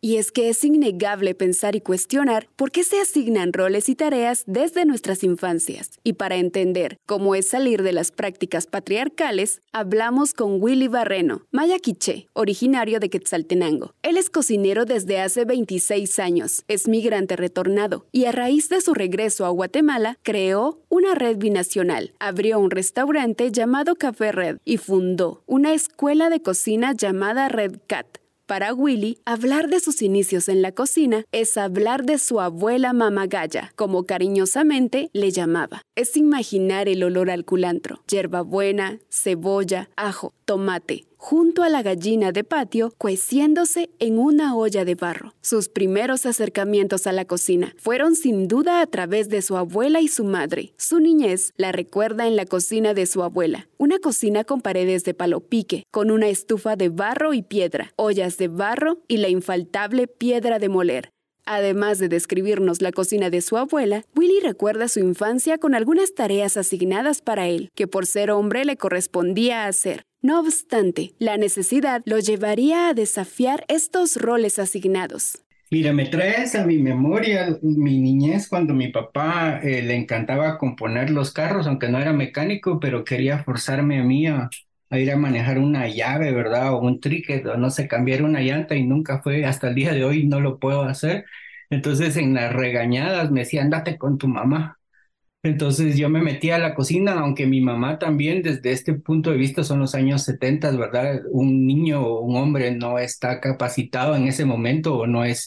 y 0.00 0.16
es 0.16 0.32
que 0.32 0.48
es 0.48 0.64
innegable 0.64 1.34
pensar 1.34 1.76
y 1.76 1.80
cuestionar 1.80 2.48
por 2.56 2.70
qué 2.70 2.84
se 2.84 3.00
asignan 3.00 3.52
roles 3.52 3.88
y 3.88 3.94
tareas 3.94 4.44
desde 4.46 4.84
nuestras 4.84 5.24
infancias. 5.24 5.90
Y 6.04 6.14
para 6.14 6.36
entender 6.36 6.98
cómo 7.06 7.34
es 7.34 7.48
salir 7.48 7.82
de 7.82 7.92
las 7.92 8.12
prácticas 8.12 8.66
patriarcales, 8.66 9.60
hablamos 9.72 10.34
con 10.34 10.62
Willy 10.62 10.88
Barreno, 10.88 11.42
maya 11.50 11.78
quiché, 11.78 12.28
originario 12.32 13.00
de 13.00 13.10
Quetzaltenango. 13.10 13.94
Él 14.02 14.16
es 14.16 14.30
cocinero 14.30 14.84
desde 14.84 15.20
hace 15.20 15.44
26 15.44 16.18
años, 16.18 16.64
es 16.68 16.88
migrante 16.88 17.36
retornado 17.36 18.06
y 18.12 18.26
a 18.26 18.32
raíz 18.32 18.68
de 18.68 18.80
su 18.80 18.94
regreso 18.94 19.46
a 19.46 19.50
Guatemala 19.50 20.18
creó 20.22 20.80
una 20.88 21.14
red 21.14 21.36
binacional, 21.38 22.12
abrió 22.18 22.58
un 22.58 22.70
restaurante 22.70 23.50
llamado 23.50 23.96
Café 23.96 24.32
Red 24.32 24.58
y 24.64 24.76
fundó 24.76 25.42
una 25.46 25.72
escuela 25.72 26.30
de 26.30 26.40
cocina 26.40 26.92
llamada 26.92 27.48
Red 27.48 27.76
Cat 27.86 28.18
para 28.48 28.72
Willy, 28.72 29.18
hablar 29.26 29.68
de 29.68 29.78
sus 29.78 30.00
inicios 30.00 30.48
en 30.48 30.62
la 30.62 30.72
cocina 30.72 31.26
es 31.32 31.58
hablar 31.58 32.04
de 32.06 32.16
su 32.16 32.40
abuela 32.40 32.94
mamagaya, 32.94 33.72
como 33.76 34.06
cariñosamente 34.06 35.10
le 35.12 35.30
llamaba. 35.30 35.82
Es 35.94 36.16
imaginar 36.16 36.88
el 36.88 37.04
olor 37.04 37.30
al 37.30 37.44
culantro, 37.44 38.00
hierbabuena, 38.08 39.00
cebolla, 39.10 39.90
ajo, 39.96 40.32
tomate, 40.46 41.07
junto 41.18 41.62
a 41.62 41.68
la 41.68 41.82
gallina 41.82 42.32
de 42.32 42.44
patio, 42.44 42.94
cueciéndose 42.96 43.90
en 43.98 44.18
una 44.18 44.56
olla 44.56 44.86
de 44.86 44.94
barro. 44.94 45.34
Sus 45.42 45.68
primeros 45.68 46.24
acercamientos 46.24 47.06
a 47.06 47.12
la 47.12 47.26
cocina 47.26 47.74
fueron 47.76 48.14
sin 48.14 48.48
duda 48.48 48.80
a 48.80 48.86
través 48.86 49.28
de 49.28 49.42
su 49.42 49.58
abuela 49.58 50.00
y 50.00 50.08
su 50.08 50.24
madre. 50.24 50.72
Su 50.78 51.00
niñez 51.00 51.52
la 51.56 51.72
recuerda 51.72 52.26
en 52.26 52.36
la 52.36 52.46
cocina 52.46 52.94
de 52.94 53.04
su 53.04 53.22
abuela, 53.22 53.68
una 53.76 53.98
cocina 53.98 54.44
con 54.44 54.62
paredes 54.62 55.04
de 55.04 55.12
palo 55.12 55.40
pique, 55.40 55.84
con 55.90 56.10
una 56.10 56.28
estufa 56.28 56.76
de 56.76 56.88
barro 56.88 57.34
y 57.34 57.42
piedra, 57.42 57.92
ollas 57.96 58.38
de 58.38 58.48
barro 58.48 59.02
y 59.08 59.18
la 59.18 59.28
infaltable 59.28 60.06
piedra 60.06 60.58
de 60.58 60.68
moler. 60.68 61.10
Además 61.50 61.98
de 61.98 62.10
describirnos 62.10 62.82
la 62.82 62.92
cocina 62.92 63.30
de 63.30 63.40
su 63.40 63.56
abuela, 63.56 64.04
Willy 64.14 64.40
recuerda 64.40 64.86
su 64.86 65.00
infancia 65.00 65.56
con 65.56 65.74
algunas 65.74 66.14
tareas 66.14 66.58
asignadas 66.58 67.22
para 67.22 67.48
él, 67.48 67.70
que 67.74 67.86
por 67.86 68.04
ser 68.04 68.30
hombre 68.30 68.66
le 68.66 68.76
correspondía 68.76 69.66
hacer. 69.66 70.02
No 70.20 70.40
obstante, 70.40 71.14
la 71.18 71.36
necesidad 71.36 72.02
lo 72.04 72.18
llevaría 72.18 72.88
a 72.88 72.94
desafiar 72.94 73.64
estos 73.68 74.16
roles 74.16 74.58
asignados. 74.58 75.44
Mira, 75.70 75.92
me 75.92 76.06
traes 76.06 76.54
a 76.54 76.64
mi 76.64 76.78
memoria 76.78 77.58
mi 77.62 77.98
niñez 77.98 78.48
cuando 78.48 78.72
mi 78.74 78.88
papá 78.88 79.60
eh, 79.62 79.82
le 79.82 79.94
encantaba 79.96 80.56
componer 80.58 81.10
los 81.10 81.32
carros, 81.32 81.66
aunque 81.66 81.88
no 81.88 81.98
era 82.00 82.12
mecánico, 82.12 82.80
pero 82.80 83.04
quería 83.04 83.44
forzarme 83.44 84.00
a 84.00 84.04
mí 84.04 84.26
a, 84.26 84.48
ir 84.90 85.10
a 85.12 85.16
manejar 85.16 85.58
una 85.58 85.86
llave, 85.88 86.32
¿verdad? 86.32 86.72
O 86.72 86.80
un 86.80 87.00
trique, 87.00 87.44
o 87.46 87.56
no 87.58 87.70
sé, 87.70 87.86
cambiar 87.86 88.22
una 88.22 88.40
llanta 88.40 88.74
y 88.76 88.84
nunca 88.86 89.20
fue, 89.22 89.44
hasta 89.44 89.68
el 89.68 89.74
día 89.74 89.92
de 89.92 90.04
hoy 90.04 90.26
no 90.26 90.40
lo 90.40 90.58
puedo 90.58 90.82
hacer. 90.82 91.26
Entonces 91.70 92.16
en 92.16 92.32
las 92.34 92.52
regañadas 92.52 93.30
me 93.30 93.40
decía, 93.40 93.62
andate 93.62 93.98
con 93.98 94.16
tu 94.18 94.26
mamá. 94.28 94.77
Entonces 95.44 95.96
yo 95.96 96.08
me 96.08 96.20
metí 96.20 96.50
a 96.50 96.58
la 96.58 96.74
cocina, 96.74 97.12
aunque 97.20 97.46
mi 97.46 97.60
mamá 97.60 97.98
también 97.98 98.42
desde 98.42 98.72
este 98.72 98.94
punto 98.94 99.30
de 99.30 99.36
vista 99.36 99.62
son 99.62 99.78
los 99.78 99.94
años 99.94 100.24
70, 100.24 100.72
¿verdad? 100.72 101.22
Un 101.30 101.66
niño 101.66 102.02
o 102.02 102.20
un 102.22 102.36
hombre 102.36 102.72
no 102.72 102.98
está 102.98 103.40
capacitado 103.40 104.16
en 104.16 104.26
ese 104.26 104.44
momento 104.44 104.96
o 104.96 105.06
no 105.06 105.24
es 105.24 105.46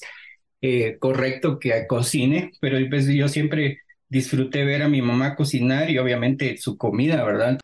eh, 0.62 0.98
correcto 1.00 1.60
que 1.60 1.88
cocine, 1.88 2.52
pero 2.62 2.78
pues, 2.90 3.08
yo 3.08 3.28
siempre 3.28 3.80
disfruté 4.08 4.64
ver 4.64 4.84
a 4.84 4.88
mi 4.88 5.02
mamá 5.02 5.36
cocinar 5.36 5.90
y 5.90 5.98
obviamente 5.98 6.58
su 6.58 6.78
comida, 6.78 7.24
¿verdad? 7.24 7.60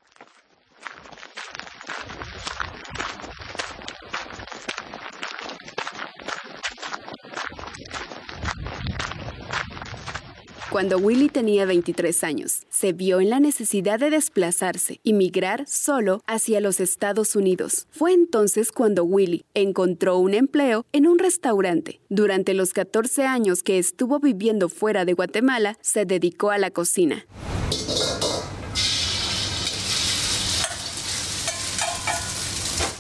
Cuando 10.78 11.00
Willy 11.00 11.28
tenía 11.28 11.66
23 11.66 12.24
años, 12.24 12.68
se 12.70 12.94
vio 12.94 13.20
en 13.20 13.32
la 13.32 13.40
necesidad 13.40 14.00
de 14.00 14.12
desplazarse 14.12 15.00
y 15.02 15.14
migrar 15.14 15.66
solo 15.66 16.22
hacia 16.28 16.62
los 16.62 16.80
Estados 16.80 17.36
Unidos. 17.36 17.88
Fue 17.90 18.14
entonces 18.14 18.72
cuando 18.72 19.04
Willy 19.04 19.44
encontró 19.56 20.20
un 20.20 20.36
empleo 20.36 20.86
en 20.94 21.08
un 21.08 21.18
restaurante. 21.18 22.00
Durante 22.10 22.54
los 22.54 22.74
14 22.74 23.26
años 23.26 23.64
que 23.64 23.80
estuvo 23.80 24.20
viviendo 24.20 24.70
fuera 24.70 25.04
de 25.04 25.14
Guatemala, 25.14 25.80
se 25.82 26.06
dedicó 26.06 26.52
a 26.52 26.60
la 26.60 26.70
cocina. 26.70 27.26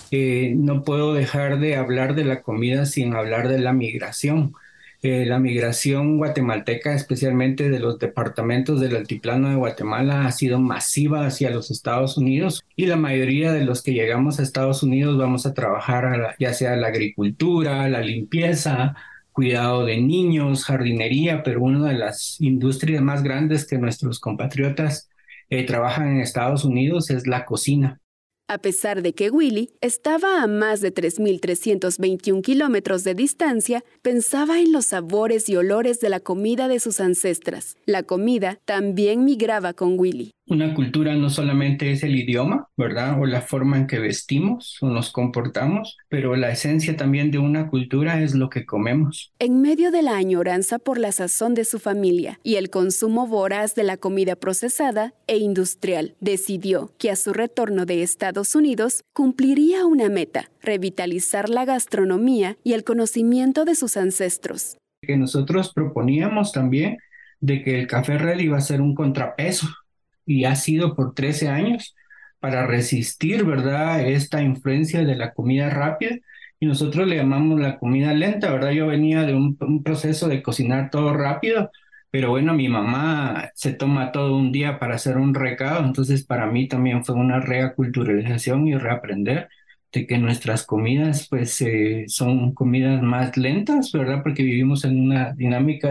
Eh, 0.10 0.56
no 0.56 0.84
puedo 0.84 1.14
dejar 1.14 1.60
de 1.60 1.76
hablar 1.76 2.16
de 2.16 2.26
la 2.26 2.42
comida 2.42 2.88
sin 2.88 3.14
hablar 3.14 3.48
de 3.48 3.60
la 3.60 3.72
migración 3.72 4.54
la 5.02 5.40
migración 5.40 6.18
guatemalteca, 6.18 6.94
especialmente 6.94 7.70
de 7.70 7.80
los 7.80 8.00
departamentos 8.00 8.82
del 8.82 8.96
altiplano 8.96 9.50
de 9.50 9.56
Guatemala, 9.56 10.26
ha 10.26 10.32
sido 10.32 10.60
masiva 10.60 11.26
hacia 11.26 11.52
los 11.52 11.72
Estados 11.72 12.18
Unidos 12.18 12.64
y 12.76 12.88
la 12.88 12.96
mayoría 12.96 13.52
de 13.54 13.64
los 13.64 13.84
que 13.84 13.94
llegamos 13.94 14.40
a 14.40 14.44
Estados 14.44 14.84
Unidos 14.84 15.18
vamos 15.18 15.46
a 15.46 15.54
trabajar 15.54 16.36
ya 16.40 16.54
sea 16.54 16.76
la 16.76 16.88
agricultura, 16.88 17.88
la 17.90 18.02
limpieza, 18.02 18.96
cuidado 19.32 19.86
de 19.86 20.02
niños, 20.02 20.66
jardinería, 20.66 21.44
pero 21.44 21.62
una 21.62 21.88
de 21.88 21.98
las 21.98 22.42
industrias 22.42 23.04
más 23.04 23.22
grandes 23.22 23.68
que 23.68 23.78
nuestros 23.78 24.20
compatriotas 24.20 25.10
eh, 25.50 25.64
trabajan 25.66 26.08
en 26.08 26.22
Estados 26.22 26.66
Unidos 26.66 27.12
es 27.12 27.28
la 27.28 27.46
cocina. 27.46 28.00
A 28.50 28.60
pesar 28.60 29.02
de 29.02 29.14
que 29.14 29.30
Willy 29.30 29.72
estaba 29.82 30.42
a 30.42 30.48
más 30.48 30.80
de 30.80 30.94
3.321 30.94 32.42
kilómetros 32.42 33.04
de 33.04 33.14
distancia, 33.14 33.84
pensaba 34.02 34.62
en 34.62 34.72
los 34.72 34.86
sabores 34.86 35.50
y 35.50 35.58
olores 35.58 36.00
de 36.00 36.08
la 36.08 36.22
comida 36.22 36.70
de 36.70 36.80
sus 36.80 37.02
ancestras. 37.02 37.76
La 37.86 38.04
comida 38.04 38.58
también 38.64 39.26
migraba 39.26 39.74
con 39.74 40.00
Willy 40.00 40.32
una 40.48 40.74
cultura 40.74 41.16
no 41.16 41.30
solamente 41.30 41.92
es 41.92 42.04
el 42.04 42.16
idioma, 42.16 42.70
¿verdad? 42.78 43.20
O 43.20 43.26
la 43.26 43.42
forma 43.42 43.78
en 43.78 43.88
que 43.88 44.00
vestimos 44.00 44.78
o 44.82 44.88
nos 44.88 45.12
comportamos, 45.12 45.98
pero 46.10 46.36
la 46.36 46.52
esencia 46.52 46.96
también 46.96 47.32
de 47.32 47.38
una 47.38 47.70
cultura 47.70 48.22
es 48.22 48.34
lo 48.34 48.50
que 48.50 48.66
comemos. 48.66 49.34
En 49.40 49.62
medio 49.62 49.92
de 49.92 50.02
la 50.02 50.16
añoranza 50.16 50.80
por 50.80 50.98
la 50.98 51.12
sazón 51.12 51.54
de 51.54 51.66
su 51.66 51.80
familia 51.80 52.40
y 52.44 52.56
el 52.56 52.70
consumo 52.70 53.28
voraz 53.28 53.76
de 53.76 53.84
la 53.84 53.98
comida 53.98 54.36
procesada 54.36 55.14
e 55.28 55.38
industrial, 55.38 56.16
decidió 56.22 56.94
que 56.98 57.12
a 57.12 57.18
su 57.18 57.34
retorno 57.34 57.86
de 57.86 58.02
Estados 58.02 58.37
Unidos 58.56 59.02
cumpliría 59.14 59.86
una 59.86 60.10
meta, 60.10 60.52
revitalizar 60.62 61.50
la 61.50 61.66
gastronomía 61.66 62.58
y 62.64 62.74
el 62.74 62.84
conocimiento 62.84 63.66
de 63.66 63.76
sus 63.76 63.98
ancestros. 63.98 64.78
Que 65.02 65.18
nosotros 65.18 65.74
proponíamos 65.74 66.52
también 66.52 66.98
de 67.40 67.64
que 67.64 67.80
el 67.80 67.88
café 67.88 68.18
red 68.18 68.40
iba 68.40 68.58
a 68.58 68.62
ser 68.62 68.82
un 68.82 68.96
contrapeso 68.96 69.68
y 70.26 70.46
ha 70.46 70.56
sido 70.56 70.96
por 70.96 71.14
13 71.14 71.50
años 71.50 71.96
para 72.40 72.68
resistir, 72.68 73.44
¿verdad?, 73.44 74.08
esta 74.08 74.42
influencia 74.42 75.04
de 75.04 75.16
la 75.16 75.34
comida 75.34 75.70
rápida 75.70 76.18
y 76.60 76.66
nosotros 76.66 77.08
le 77.08 77.18
llamamos 77.18 77.60
la 77.60 77.78
comida 77.78 78.14
lenta, 78.14 78.52
¿verdad? 78.52 78.72
Yo 78.72 78.88
venía 78.88 79.24
de 79.24 79.36
un, 79.36 79.58
proceso 79.84 80.28
de 80.28 80.42
cocinar 80.42 80.90
todo 80.90 81.14
rápido, 81.14 81.72
pero 82.12 82.30
bueno, 82.32 82.54
mi 82.54 82.68
mamá 82.70 83.52
se 83.56 83.74
toma 83.74 84.12
todo 84.12 84.36
un 84.38 84.52
día 84.52 84.80
para 84.80 84.96
hacer 84.96 85.18
un 85.18 85.34
recado, 85.36 85.86
entonces 85.86 86.24
para 86.26 86.48
mí 86.48 86.68
también 86.68 87.04
fue 87.06 87.16
una 87.16 87.40
reaculturalización 87.40 88.68
y 88.68 88.76
reaprender 88.78 89.50
de 89.92 90.06
que 90.08 90.18
nuestras 90.18 90.66
comidas 90.66 91.28
pues 91.30 91.62
eh, 91.62 92.06
son 92.08 92.54
comidas 92.54 93.02
más 93.02 93.38
lentas, 93.38 93.92
¿verdad? 93.92 94.22
Porque 94.24 94.44
vivimos 94.44 94.84
en 94.86 95.00
una 95.00 95.34
dinámica 95.34 95.90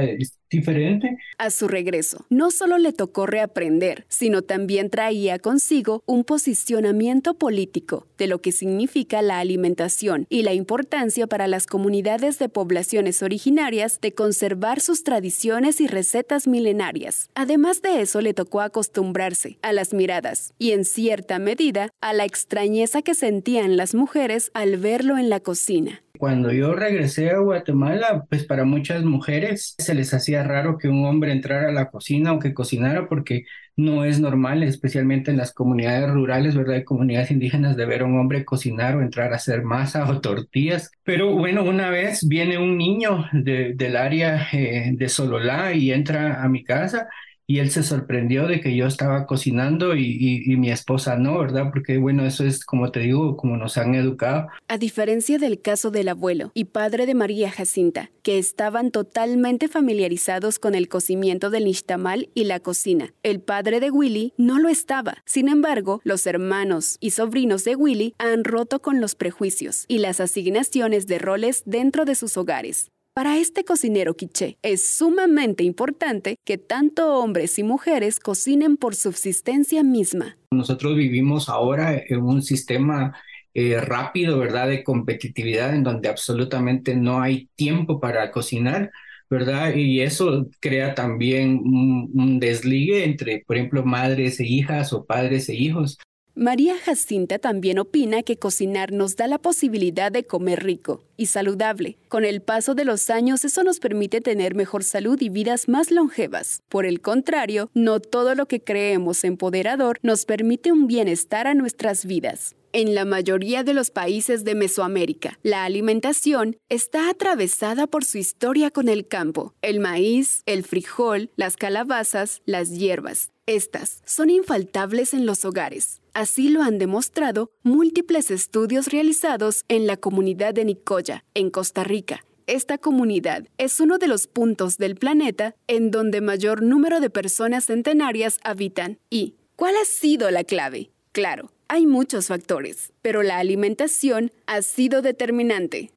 diferente. 0.51 1.19
A 1.39 1.51
su 1.51 1.69
regreso, 1.69 2.25
no 2.31 2.51
solo 2.51 2.79
le 2.79 2.93
tocó 2.93 3.27
reaprender, 3.27 4.07
sino 4.09 4.43
también 4.43 4.91
traía 4.91 5.39
consigo 5.39 6.03
un 6.07 6.25
posicionamiento 6.25 7.35
político 7.35 8.07
de 8.19 8.27
lo 8.27 8.41
que 8.41 8.53
significa 8.53 9.23
la 9.23 9.39
alimentación 9.39 10.27
y 10.29 10.43
la 10.43 10.55
importancia 10.55 11.27
para 11.27 11.47
las 11.47 11.67
comunidades 11.67 12.39
de 12.39 12.49
poblaciones 12.49 13.23
originarias 13.23 14.01
de 14.01 14.13
conservar 14.13 14.81
sus 14.81 15.05
tradiciones 15.05 15.81
y 15.81 15.87
recetas 15.87 16.47
milenarias. 16.47 17.31
Además 17.35 17.83
de 17.83 18.01
eso, 18.01 18.21
le 18.21 18.35
tocó 18.35 18.61
acostumbrarse 18.61 19.59
a 19.63 19.73
las 19.73 19.93
miradas 19.93 20.55
y 20.59 20.73
en 20.73 20.85
cierta 20.85 21.39
medida 21.39 21.91
a 22.01 22.13
la 22.13 22.25
extrañeza 22.25 23.03
que 23.03 23.15
sentían 23.15 23.77
las 23.77 23.95
mujeres 23.95 24.51
al 24.55 24.77
verlo 24.77 25.19
en 25.19 25.31
la 25.31 25.41
cocina. 25.41 26.03
Cuando 26.19 26.53
yo 26.53 26.75
regresé 26.75 27.31
a 27.31 27.39
Guatemala, 27.39 28.25
pues 28.29 28.45
para 28.45 28.65
muchas 28.65 29.05
mujeres 29.05 29.75
se 29.79 29.95
les 29.95 30.13
hacía 30.15 30.43
raro 30.43 30.79
que 30.79 30.89
un 30.89 31.05
hombre 31.05 31.33
entrara 31.33 31.69
a 31.69 31.73
la 31.73 31.91
cocina 31.91 32.33
o 32.33 32.39
que 32.39 32.55
cocinara 32.55 33.09
porque 33.09 33.45
no 33.77 34.05
es 34.05 34.21
normal, 34.21 34.63
especialmente 34.63 35.31
en 35.31 35.37
las 35.37 35.53
comunidades 35.53 36.11
rurales, 36.11 36.57
¿verdad? 36.57 36.77
Hay 36.77 36.85
comunidades 36.85 37.31
indígenas 37.31 37.77
de 37.77 37.85
ver 37.85 38.03
a 38.03 38.07
un 38.07 38.19
hombre 38.19 38.45
cocinar 38.45 38.97
o 38.97 39.03
entrar 39.03 39.33
a 39.33 39.37
hacer 39.37 39.63
masa 39.63 40.09
o 40.09 40.21
tortillas. 40.21 40.91
Pero 41.05 41.35
bueno, 41.35 41.63
una 41.63 41.91
vez 41.91 42.27
viene 42.27 42.59
un 42.59 42.79
niño 42.79 43.27
del 43.33 43.97
área 43.97 44.49
eh, 44.53 44.93
de 44.95 45.09
Sololá 45.09 45.75
y 45.75 45.93
entra 45.93 46.43
a 46.43 46.49
mi 46.49 46.65
casa 46.65 47.09
y 47.47 47.59
él 47.59 47.71
se 47.71 47.83
sorprendió 47.83 48.47
de 48.47 48.61
que 48.61 48.77
yo 48.77 48.87
estaba 48.87 49.27
cocinando 49.27 49.95
y, 49.97 50.57
mi 50.57 50.71
esposa 50.71 51.17
no, 51.17 51.39
¿verdad? 51.39 51.71
Porque 51.71 51.99
bueno, 51.99 52.25
eso 52.25 52.45
es 52.45 52.65
como 52.65 52.91
te 52.91 53.01
digo, 53.01 53.37
como 53.37 53.57
nos 53.57 53.77
han 53.77 53.95
educado. 53.95 54.49
A 54.69 54.79
diferencia 54.79 55.39
del 55.39 55.61
caso 55.61 55.91
del 55.91 56.09
abuelo 56.09 56.51
y 56.55 56.65
padre 56.65 57.07
de 57.07 57.15
María 57.15 57.51
Jacinta, 57.51 58.11
que 58.23 58.39
estaban 58.39 58.91
totalmente 58.91 59.69
familiarizados 59.69 60.59
con 60.59 60.75
el 60.75 60.89
cocimiento 60.89 61.51
del 61.51 61.65
nixtamal 61.65 62.31
y 62.35 62.45
la 62.45 62.61
cocina, 62.61 63.13
el 63.23 63.41
padre 63.41 63.81
de 63.81 63.91
Willy 63.91 64.33
no 64.37 64.59
lo 64.59 64.69
estaba. 64.69 65.19
Sin 65.25 65.49
embargo, 65.49 66.01
los 66.05 66.27
hermanos 66.27 66.97
y 67.01 67.11
sobrinos 67.11 67.65
de 67.65 67.77
Willy 67.77 68.15
han 68.19 68.45
roto 68.45 68.81
con 68.81 69.01
los 69.01 69.15
prejuicios 69.15 69.85
y 69.89 69.99
las 69.99 70.21
asignaciones 70.21 71.07
de 71.07 71.19
roles 71.19 71.63
dentro 71.67 72.05
de 72.05 72.15
sus 72.15 72.37
hogares. 72.37 72.91
Para 73.17 73.39
este 73.39 73.65
cocinero 73.65 74.15
quiché 74.15 74.59
es 74.61 74.87
sumamente 74.87 75.65
importante 75.65 76.37
que 76.45 76.59
tanto 76.59 77.15
hombres 77.15 77.59
y 77.59 77.63
mujeres 77.63 78.21
cocinen 78.21 78.77
por 78.77 78.95
subsistencia 78.95 79.83
misma. 79.83 80.37
Nosotros 80.51 80.95
vivimos 80.97 81.49
ahora 81.49 81.97
en 81.97 82.21
un 82.21 82.43
sistema 82.43 83.17
eh, 83.55 83.81
rápido, 83.81 84.39
¿verdad? 84.39 84.69
De 84.69 84.85
competitividad 84.85 85.75
en 85.75 85.83
donde 85.83 86.11
absolutamente 86.11 86.95
no 86.95 87.23
hay 87.23 87.49
tiempo 87.55 88.01
para 88.01 88.31
cocinar. 88.31 88.91
¿verdad? 89.31 89.75
Y 89.75 90.03
eso 90.03 90.47
crea 90.61 90.95
también 90.95 91.59
un, 91.59 92.11
un, 92.15 92.39
desligue 92.39 93.03
entre, 93.05 93.43
por 93.45 93.57
ejemplo, 93.57 93.83
madres 93.83 94.39
e 94.39 94.47
hijas 94.47 94.93
o 94.93 95.05
padres 95.05 95.49
e 95.49 95.55
hijos. 95.55 95.99
María 96.39 96.77
Jacinta 96.79 97.39
también 97.39 97.79
opina 97.79 98.23
que 98.23 98.37
cocinar 98.37 98.93
nos 98.93 99.17
da 99.17 99.27
la 99.27 99.39
posibilidad 99.39 100.13
de 100.13 100.27
comer 100.27 100.63
rico 100.63 101.03
y 101.17 101.27
saludable. 101.27 101.97
Con 102.09 102.27
el 102.27 102.43
paso 102.43 102.75
de 102.75 102.85
los 102.85 103.09
años 103.09 103.43
eso 103.47 103.65
nos 103.65 103.81
permite 103.81 104.21
tener 104.21 104.55
mejor 104.55 104.85
salud 104.85 105.19
y 105.23 105.31
vidas 105.31 105.67
más 105.67 105.91
longevas. 105.91 106.63
Por 106.69 106.85
el 106.85 107.01
contrario, 107.01 107.71
no 107.73 108.01
todo 108.01 108.35
lo 108.35 108.45
que 108.45 108.61
creemos 108.61 109.25
empoderador 109.25 109.99
nos 110.03 110.27
permite 110.27 110.73
un 110.73 110.87
bienestar 110.87 111.47
a 111.47 111.55
nuestras 111.55 112.05
vidas. 112.05 112.55
En 112.75 112.95
la 112.95 113.07
mayoría 113.07 113.65
de 113.65 113.73
los 113.73 113.91
países 113.91 114.45
de 114.45 114.55
Mesoamérica, 114.55 115.39
la 115.43 115.65
alimentación 115.65 116.59
está 116.69 117.09
atravesada 117.09 117.87
por 117.87 118.05
su 118.05 118.19
historia 118.19 118.71
con 118.71 118.91
el 118.91 119.09
campo, 119.09 119.55
el 119.63 119.81
maíz, 119.81 120.43
el 120.45 120.65
frijol, 120.65 121.31
las 121.37 121.57
calabazas, 121.57 122.43
las 122.45 122.73
hierbas. 122.73 123.31
Estas 123.47 124.03
son 124.05 124.29
infaltables 124.29 125.15
en 125.15 125.25
los 125.25 125.45
hogares. 125.45 126.03
Así 126.17 126.49
lo 126.49 126.63
han 126.63 126.79
demostrado 126.79 127.51
múltiples 127.63 128.31
estudios 128.31 128.87
realizados 128.87 129.67
en 129.69 129.87
la 129.87 129.99
comunidad 129.99 130.55
de 130.55 130.65
Nicoya, 130.65 131.27
en 131.35 131.51
Costa 131.51 131.85
Rica, 131.85 132.25
esta 132.47 132.79
comunidad 132.79 133.45
es 133.59 133.81
uno 133.81 133.99
de 133.99 134.07
los 134.07 134.27
puntos 134.27 134.79
del 134.79 134.97
planeta 134.97 135.55
en 135.67 135.91
donde 135.91 136.23
mayor 136.23 136.63
número 136.63 137.01
de 137.01 137.11
personas 137.11 137.67
centenarias 137.67 138.39
habitan. 138.45 138.99
¿Y 139.11 139.35
cuál 139.57 139.75
ha 139.77 139.85
sido 139.85 140.31
la 140.31 140.43
clave? 140.43 140.89
Claro, 141.13 141.53
hay 141.69 141.85
muchos 141.85 142.29
factores, 142.29 142.95
pero 143.03 143.23
la 143.23 143.37
alimentación 143.37 144.33
ha 144.47 144.63
sido 144.63 145.03
determinante. 145.03 145.91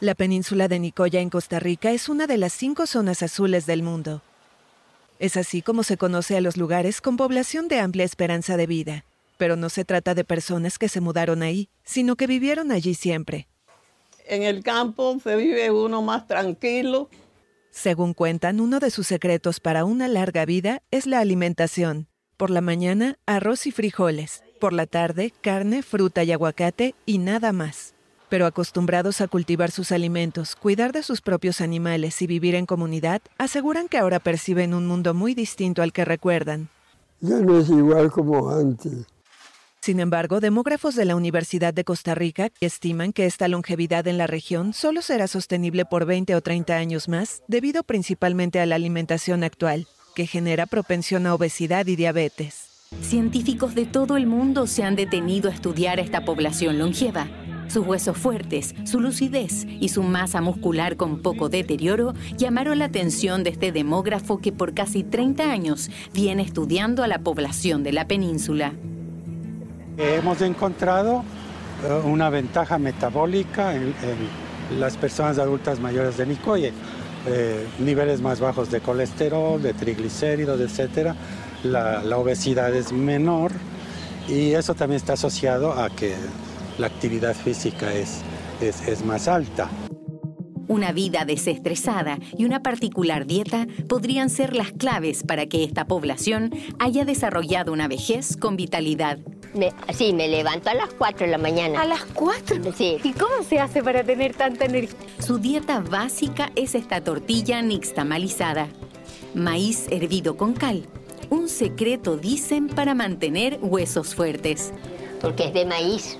La 0.00 0.14
península 0.14 0.68
de 0.68 0.78
Nicoya 0.78 1.20
en 1.20 1.28
Costa 1.28 1.60
Rica 1.60 1.90
es 1.90 2.08
una 2.08 2.26
de 2.26 2.38
las 2.38 2.54
cinco 2.54 2.86
zonas 2.86 3.22
azules 3.22 3.66
del 3.66 3.82
mundo. 3.82 4.22
Es 5.18 5.36
así 5.36 5.60
como 5.60 5.82
se 5.82 5.98
conoce 5.98 6.38
a 6.38 6.40
los 6.40 6.56
lugares 6.56 7.02
con 7.02 7.18
población 7.18 7.68
de 7.68 7.80
amplia 7.80 8.06
esperanza 8.06 8.56
de 8.56 8.66
vida. 8.66 9.04
Pero 9.38 9.56
no 9.56 9.70
se 9.70 9.86
trata 9.86 10.14
de 10.14 10.24
personas 10.24 10.78
que 10.78 10.90
se 10.90 11.00
mudaron 11.00 11.42
ahí, 11.42 11.70
sino 11.84 12.16
que 12.16 12.26
vivieron 12.26 12.70
allí 12.70 12.92
siempre. 12.92 13.48
En 14.26 14.42
el 14.42 14.62
campo 14.62 15.18
se 15.24 15.36
vive 15.36 15.70
uno 15.70 16.02
más 16.02 16.26
tranquilo. 16.26 17.08
Según 17.70 18.12
cuentan, 18.12 18.60
uno 18.60 18.80
de 18.80 18.90
sus 18.90 19.06
secretos 19.06 19.60
para 19.60 19.86
una 19.86 20.08
larga 20.08 20.44
vida 20.44 20.82
es 20.90 21.06
la 21.06 21.20
alimentación. 21.20 22.08
Por 22.36 22.50
la 22.50 22.60
mañana, 22.60 23.18
arroz 23.24 23.66
y 23.66 23.72
frijoles. 23.72 24.42
Por 24.60 24.72
la 24.72 24.86
tarde, 24.86 25.32
carne, 25.40 25.82
fruta 25.82 26.24
y 26.24 26.32
aguacate 26.32 26.94
y 27.06 27.18
nada 27.18 27.52
más. 27.52 27.94
Pero 28.28 28.44
acostumbrados 28.44 29.20
a 29.20 29.28
cultivar 29.28 29.70
sus 29.70 29.92
alimentos, 29.92 30.56
cuidar 30.56 30.92
de 30.92 31.02
sus 31.02 31.20
propios 31.20 31.60
animales 31.60 32.20
y 32.20 32.26
vivir 32.26 32.54
en 32.56 32.66
comunidad, 32.66 33.22
aseguran 33.38 33.88
que 33.88 33.98
ahora 33.98 34.18
perciben 34.18 34.74
un 34.74 34.86
mundo 34.86 35.14
muy 35.14 35.34
distinto 35.34 35.80
al 35.80 35.92
que 35.92 36.04
recuerdan. 36.04 36.68
Ya 37.20 37.38
no 37.40 37.58
es 37.58 37.70
igual 37.70 38.10
como 38.10 38.50
antes. 38.50 39.06
Sin 39.80 40.00
embargo, 40.00 40.40
demógrafos 40.40 40.96
de 40.96 41.04
la 41.04 41.16
Universidad 41.16 41.72
de 41.72 41.84
Costa 41.84 42.14
Rica 42.14 42.50
estiman 42.60 43.12
que 43.12 43.26
esta 43.26 43.48
longevidad 43.48 44.06
en 44.06 44.18
la 44.18 44.26
región 44.26 44.72
solo 44.72 45.02
será 45.02 45.28
sostenible 45.28 45.84
por 45.84 46.04
20 46.04 46.34
o 46.34 46.40
30 46.40 46.76
años 46.76 47.08
más, 47.08 47.42
debido 47.48 47.84
principalmente 47.84 48.60
a 48.60 48.66
la 48.66 48.74
alimentación 48.74 49.44
actual, 49.44 49.86
que 50.14 50.26
genera 50.26 50.66
propensión 50.66 51.26
a 51.26 51.34
obesidad 51.34 51.86
y 51.86 51.96
diabetes. 51.96 52.68
Científicos 53.02 53.74
de 53.74 53.86
todo 53.86 54.16
el 54.16 54.26
mundo 54.26 54.66
se 54.66 54.82
han 54.82 54.96
detenido 54.96 55.48
a 55.48 55.54
estudiar 55.54 55.98
a 55.98 56.02
esta 56.02 56.24
población 56.24 56.78
longeva. 56.78 57.28
Sus 57.68 57.86
huesos 57.86 58.16
fuertes, 58.16 58.74
su 58.84 58.98
lucidez 58.98 59.66
y 59.66 59.90
su 59.90 60.02
masa 60.02 60.40
muscular 60.40 60.96
con 60.96 61.20
poco 61.20 61.50
deterioro 61.50 62.14
llamaron 62.36 62.78
la 62.78 62.86
atención 62.86 63.44
de 63.44 63.50
este 63.50 63.72
demógrafo 63.72 64.38
que 64.38 64.52
por 64.52 64.72
casi 64.72 65.04
30 65.04 65.50
años 65.50 65.90
viene 66.14 66.42
estudiando 66.42 67.02
a 67.04 67.08
la 67.08 67.18
población 67.18 67.82
de 67.82 67.92
la 67.92 68.08
península. 68.08 68.72
Hemos 69.98 70.40
encontrado 70.42 71.24
eh, 71.84 71.92
una 72.04 72.30
ventaja 72.30 72.78
metabólica 72.78 73.74
en, 73.74 73.94
las 74.78 74.96
personas 74.96 75.38
adultas 75.38 75.80
mayores 75.80 76.16
de 76.16 76.26
Nicoye. 76.26 76.72
Eh, 77.26 77.66
niveles 77.78 78.20
más 78.20 78.38
bajos 78.38 78.70
de 78.70 78.80
colesterol, 78.80 79.60
de 79.60 79.74
triglicéridos, 79.74 80.60
etcétera 80.60 81.16
la, 81.62 82.18
obesidad 82.18 82.74
es 82.74 82.92
menor 82.92 83.52
y 84.28 84.52
eso 84.52 84.74
también 84.74 84.96
está 84.96 85.14
asociado 85.14 85.72
a 85.72 85.90
que 85.90 86.14
la 86.78 86.86
actividad 86.86 87.34
física 87.34 87.92
es, 87.92 88.20
es, 88.60 89.04
más 89.04 89.26
alta. 89.26 89.68
Una 90.68 90.92
vida 90.92 91.24
desestresada 91.24 92.18
y 92.36 92.44
una 92.44 92.62
particular 92.62 93.26
dieta 93.26 93.66
podrían 93.88 94.28
ser 94.28 94.54
las 94.54 94.72
claves 94.72 95.22
para 95.22 95.46
que 95.46 95.64
esta 95.64 95.86
población 95.86 96.50
haya 96.78 97.06
desarrollado 97.06 97.72
una 97.72 97.88
vejez 97.88 98.36
con 98.36 98.56
vitalidad. 98.56 99.18
sí, 99.94 100.12
me 100.12 100.28
levanto 100.28 100.68
a 100.68 100.74
las 100.74 100.92
4 100.92 101.24
de 101.26 101.32
la 101.32 101.38
mañana. 101.38 101.80
¿A 101.80 101.86
las 101.86 102.04
4? 102.04 102.72
Sí. 102.76 102.98
¿Y 103.02 103.12
cómo 103.12 103.42
se 103.48 103.58
hace 103.58 103.82
para 103.82 104.04
tener 104.04 104.34
tanta 104.34 104.66
energía? 104.66 104.98
Su 105.18 105.38
dieta 105.38 105.80
básica 105.80 106.52
es 106.54 106.74
esta 106.74 107.02
tortilla 107.02 107.62
nixtamalizada. 107.62 108.68
Maíz 109.34 109.86
hervido 109.90 110.36
con 110.36 110.52
cal, 110.52 110.86
un 111.30 111.48
secreto, 111.48 112.16
dicen, 112.16 112.68
para 112.68 112.94
mantener 112.94 113.58
huesos 113.62 114.14
fuertes. 114.14 114.72
Porque 115.20 115.46
es 115.46 115.54
de 115.54 115.64
maíz. 115.64 116.18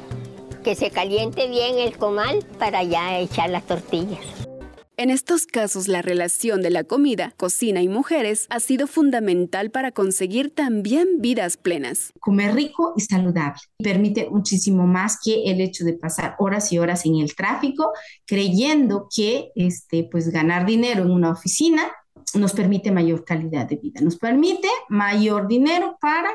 Que 0.68 0.74
se 0.74 0.90
caliente 0.90 1.48
bien 1.48 1.78
el 1.78 1.96
comal 1.96 2.44
para 2.59 2.83
ya 2.83 3.18
echar 3.20 3.48
las 3.48 3.66
tortillas. 3.66 4.20
En 4.98 5.09
estos 5.09 5.46
casos, 5.46 5.88
la 5.88 6.02
relación 6.02 6.61
de 6.61 6.68
la 6.68 6.85
comida, 6.85 7.33
cocina 7.38 7.81
y 7.81 7.88
mujeres 7.88 8.46
ha 8.50 8.61
sido 8.61 8.87
fundamental 8.87 9.70
para 9.70 9.92
conseguir 9.92 10.54
también 10.54 11.22
vidas 11.22 11.57
plenas. 11.57 12.12
Comer 12.20 12.54
rico 12.54 12.92
y 12.98 13.00
saludable 13.00 13.62
permite 13.78 14.28
muchísimo 14.28 14.87
más 14.87 15.16
que 15.24 15.44
el 15.44 15.62
hecho 15.62 15.87
de 15.87 15.94
pasar 15.94 16.37
horas 16.38 16.70
y 16.70 16.78
horas 16.78 17.07
en 17.07 17.16
el 17.16 17.35
tráfico, 17.35 17.94
creyendo 18.26 19.09
que 19.09 19.50
este, 19.54 20.07
pues, 20.12 20.28
ganar 20.28 20.66
dinero 20.66 21.00
en 21.00 21.12
una 21.12 21.31
oficina 21.31 21.90
nos 22.35 22.52
permite 22.52 22.90
mayor 22.90 23.24
calidad 23.24 23.66
de 23.66 23.76
vida, 23.76 24.02
nos 24.02 24.18
permite 24.18 24.68
mayor 24.90 25.48
dinero 25.48 25.96
para 25.98 26.28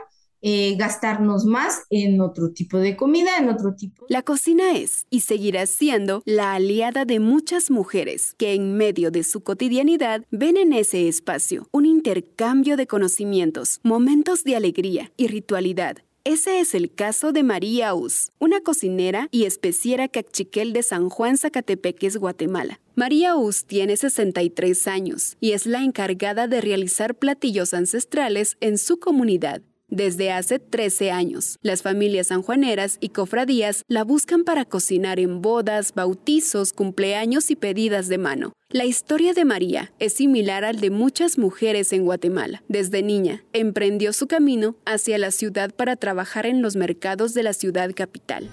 eh, 0.44 0.76
gastarnos 0.78 1.46
más 1.46 1.84
en 1.90 2.22
otro 2.22 2.52
tipo 2.52 2.78
de 2.78 2.96
comida, 2.96 3.38
en 3.40 3.50
otro 3.50 3.74
tipo. 3.74 4.06
La 4.10 4.22
cocina 4.22 4.74
es 4.74 5.08
y 5.10 5.22
seguirá 5.22 5.66
siendo 5.66 6.22
la 6.26 6.54
aliada 6.54 7.06
de 7.06 7.20
muchas 7.20 7.72
mujeres 7.72 8.36
que 8.38 8.54
en 8.54 8.76
medio 8.78 9.10
de 9.10 9.24
su 9.24 9.42
cotidianidad 9.42 10.26
ven 10.30 10.58
en 10.58 10.74
ese 10.74 11.08
espacio 11.08 11.68
un 11.72 11.86
intercambio 11.86 12.78
de 12.78 12.86
conocimientos, 12.86 13.80
momentos 13.84 14.44
de 14.44 14.56
alegría 14.56 15.12
y 15.18 15.28
ritualidad 15.28 15.98
ese 16.26 16.62
es 16.62 16.74
el 16.74 16.94
caso 16.94 17.34
de 17.34 17.44
María 17.44 17.94
Us, 17.94 18.32
una 18.40 18.62
cocinera 18.62 19.28
y 19.30 19.44
especiera 19.44 20.08
cachiquel 20.08 20.72
de 20.72 20.82
San 20.82 21.10
Juan 21.10 21.38
Zacatepeques, 21.38 22.16
Guatemala. 22.16 22.80
María 22.96 23.36
Us 23.36 23.66
tiene 23.66 23.98
63 23.98 24.88
años 24.88 25.36
y 25.42 25.52
es 25.52 25.66
la 25.66 25.84
encargada 25.84 26.48
de 26.48 26.62
realizar 26.62 27.16
platillos 27.16 27.74
ancestrales 27.74 28.56
en 28.62 28.78
su 28.78 29.00
comunidad. 29.00 29.64
Desde 29.90 30.32
hace 30.32 30.60
13 30.60 31.12
años, 31.12 31.58
las 31.62 31.82
familias 31.82 32.28
sanjuaneras 32.28 32.98
y 33.00 33.10
cofradías 33.10 33.84
la 33.88 34.04
buscan 34.04 34.44
para 34.44 34.66
cocinar 34.66 35.20
en 35.20 35.42
bodas, 35.42 35.94
bautizos, 35.94 36.74
cumpleaños 36.74 37.52
y 37.52 37.56
pedidas 37.56 38.08
de 38.08 38.18
mano. 38.18 38.54
La 38.70 38.86
historia 38.86 39.34
de 39.34 39.46
María 39.46 39.94
es 40.00 40.14
similar 40.14 40.66
al 40.66 40.80
de 40.80 40.90
muchas 40.90 41.38
mujeres 41.38 41.94
en 41.94 42.06
Guatemala. 42.06 42.64
Desde 42.68 43.04
niña, 43.04 43.44
emprendió 43.54 44.14
su 44.14 44.28
camino 44.28 44.76
hacia 44.86 45.18
la 45.20 45.32
ciudad 45.32 45.72
para 45.76 45.96
trabajar 45.96 46.46
en 46.48 46.62
los 46.62 46.76
mercados 46.76 47.34
de 47.34 47.44
la 47.44 47.54
ciudad 47.54 47.92
capital. 47.94 48.50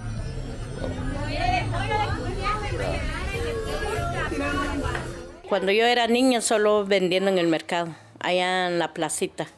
Cuando 5.48 5.72
yo 5.72 5.84
era 5.84 6.06
niña 6.06 6.42
solo 6.42 6.84
vendiendo 6.84 7.30
en 7.30 7.38
el 7.38 7.48
mercado, 7.48 7.94
allá 8.20 8.68
en 8.68 8.78
la 8.78 8.92
placita. 8.92 9.48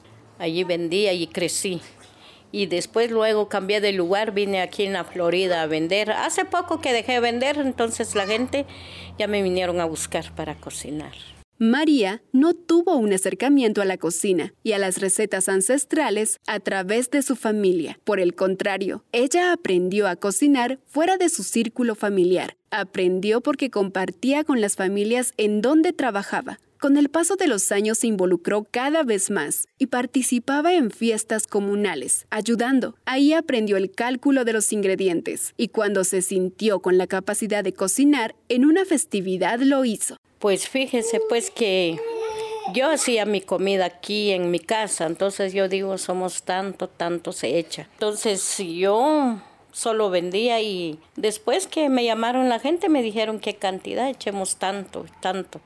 Allí 0.42 0.64
vendía 0.64 1.12
y 1.12 1.28
crecí. 1.28 1.80
Y 2.50 2.66
después 2.66 3.12
luego 3.12 3.48
cambié 3.48 3.80
de 3.80 3.92
lugar, 3.92 4.34
vine 4.34 4.60
aquí 4.60 4.82
en 4.82 4.92
la 4.92 5.04
Florida 5.04 5.62
a 5.62 5.68
vender. 5.68 6.10
Hace 6.10 6.44
poco 6.44 6.80
que 6.80 6.92
dejé 6.92 7.12
de 7.12 7.20
vender, 7.20 7.58
entonces 7.58 8.16
la 8.16 8.26
gente 8.26 8.66
ya 9.20 9.28
me 9.28 9.40
vinieron 9.40 9.80
a 9.80 9.84
buscar 9.84 10.34
para 10.34 10.56
cocinar. 10.56 11.12
María 11.58 12.24
no 12.32 12.54
tuvo 12.54 12.96
un 12.96 13.12
acercamiento 13.12 13.82
a 13.82 13.84
la 13.84 13.98
cocina 13.98 14.52
y 14.64 14.72
a 14.72 14.78
las 14.78 14.98
recetas 15.00 15.48
ancestrales 15.48 16.40
a 16.48 16.58
través 16.58 17.08
de 17.12 17.22
su 17.22 17.36
familia. 17.36 18.00
Por 18.02 18.18
el 18.18 18.34
contrario, 18.34 19.04
ella 19.12 19.52
aprendió 19.52 20.08
a 20.08 20.16
cocinar 20.16 20.80
fuera 20.88 21.18
de 21.18 21.28
su 21.28 21.44
círculo 21.44 21.94
familiar. 21.94 22.56
Aprendió 22.72 23.42
porque 23.42 23.70
compartía 23.70 24.42
con 24.42 24.60
las 24.60 24.74
familias 24.74 25.34
en 25.36 25.62
donde 25.62 25.92
trabajaba. 25.92 26.58
Con 26.82 26.96
el 26.96 27.10
paso 27.10 27.36
de 27.36 27.46
los 27.46 27.70
años 27.70 27.98
se 27.98 28.08
involucró 28.08 28.66
cada 28.68 29.04
vez 29.04 29.30
más 29.30 29.68
y 29.78 29.86
participaba 29.86 30.74
en 30.74 30.90
fiestas 30.90 31.46
comunales, 31.46 32.26
ayudando. 32.30 32.96
Ahí 33.04 33.32
aprendió 33.34 33.76
el 33.76 33.92
cálculo 33.92 34.44
de 34.44 34.52
los 34.52 34.72
ingredientes 34.72 35.54
y 35.56 35.68
cuando 35.68 36.02
se 36.02 36.22
sintió 36.22 36.80
con 36.80 36.98
la 36.98 37.06
capacidad 37.06 37.62
de 37.62 37.72
cocinar, 37.72 38.34
en 38.48 38.64
una 38.64 38.84
festividad 38.84 39.60
lo 39.60 39.84
hizo. 39.84 40.16
Pues 40.40 40.68
fíjese 40.68 41.20
pues 41.28 41.52
que 41.52 42.00
yo 42.74 42.90
hacía 42.90 43.26
mi 43.26 43.42
comida 43.42 43.84
aquí 43.84 44.32
en 44.32 44.50
mi 44.50 44.58
casa, 44.58 45.06
entonces 45.06 45.52
yo 45.52 45.68
digo, 45.68 45.98
somos 45.98 46.42
tanto, 46.42 46.88
tanto 46.88 47.30
se 47.30 47.60
echa. 47.60 47.88
Entonces 47.92 48.58
yo 48.58 49.40
solo 49.70 50.10
vendía 50.10 50.60
y 50.60 50.98
después 51.14 51.68
que 51.68 51.88
me 51.88 52.04
llamaron 52.04 52.48
la 52.48 52.58
gente 52.58 52.88
me 52.88 53.02
dijeron 53.02 53.38
qué 53.38 53.54
cantidad, 53.54 54.08
echemos 54.08 54.56
tanto, 54.56 55.06
tanto. 55.20 55.60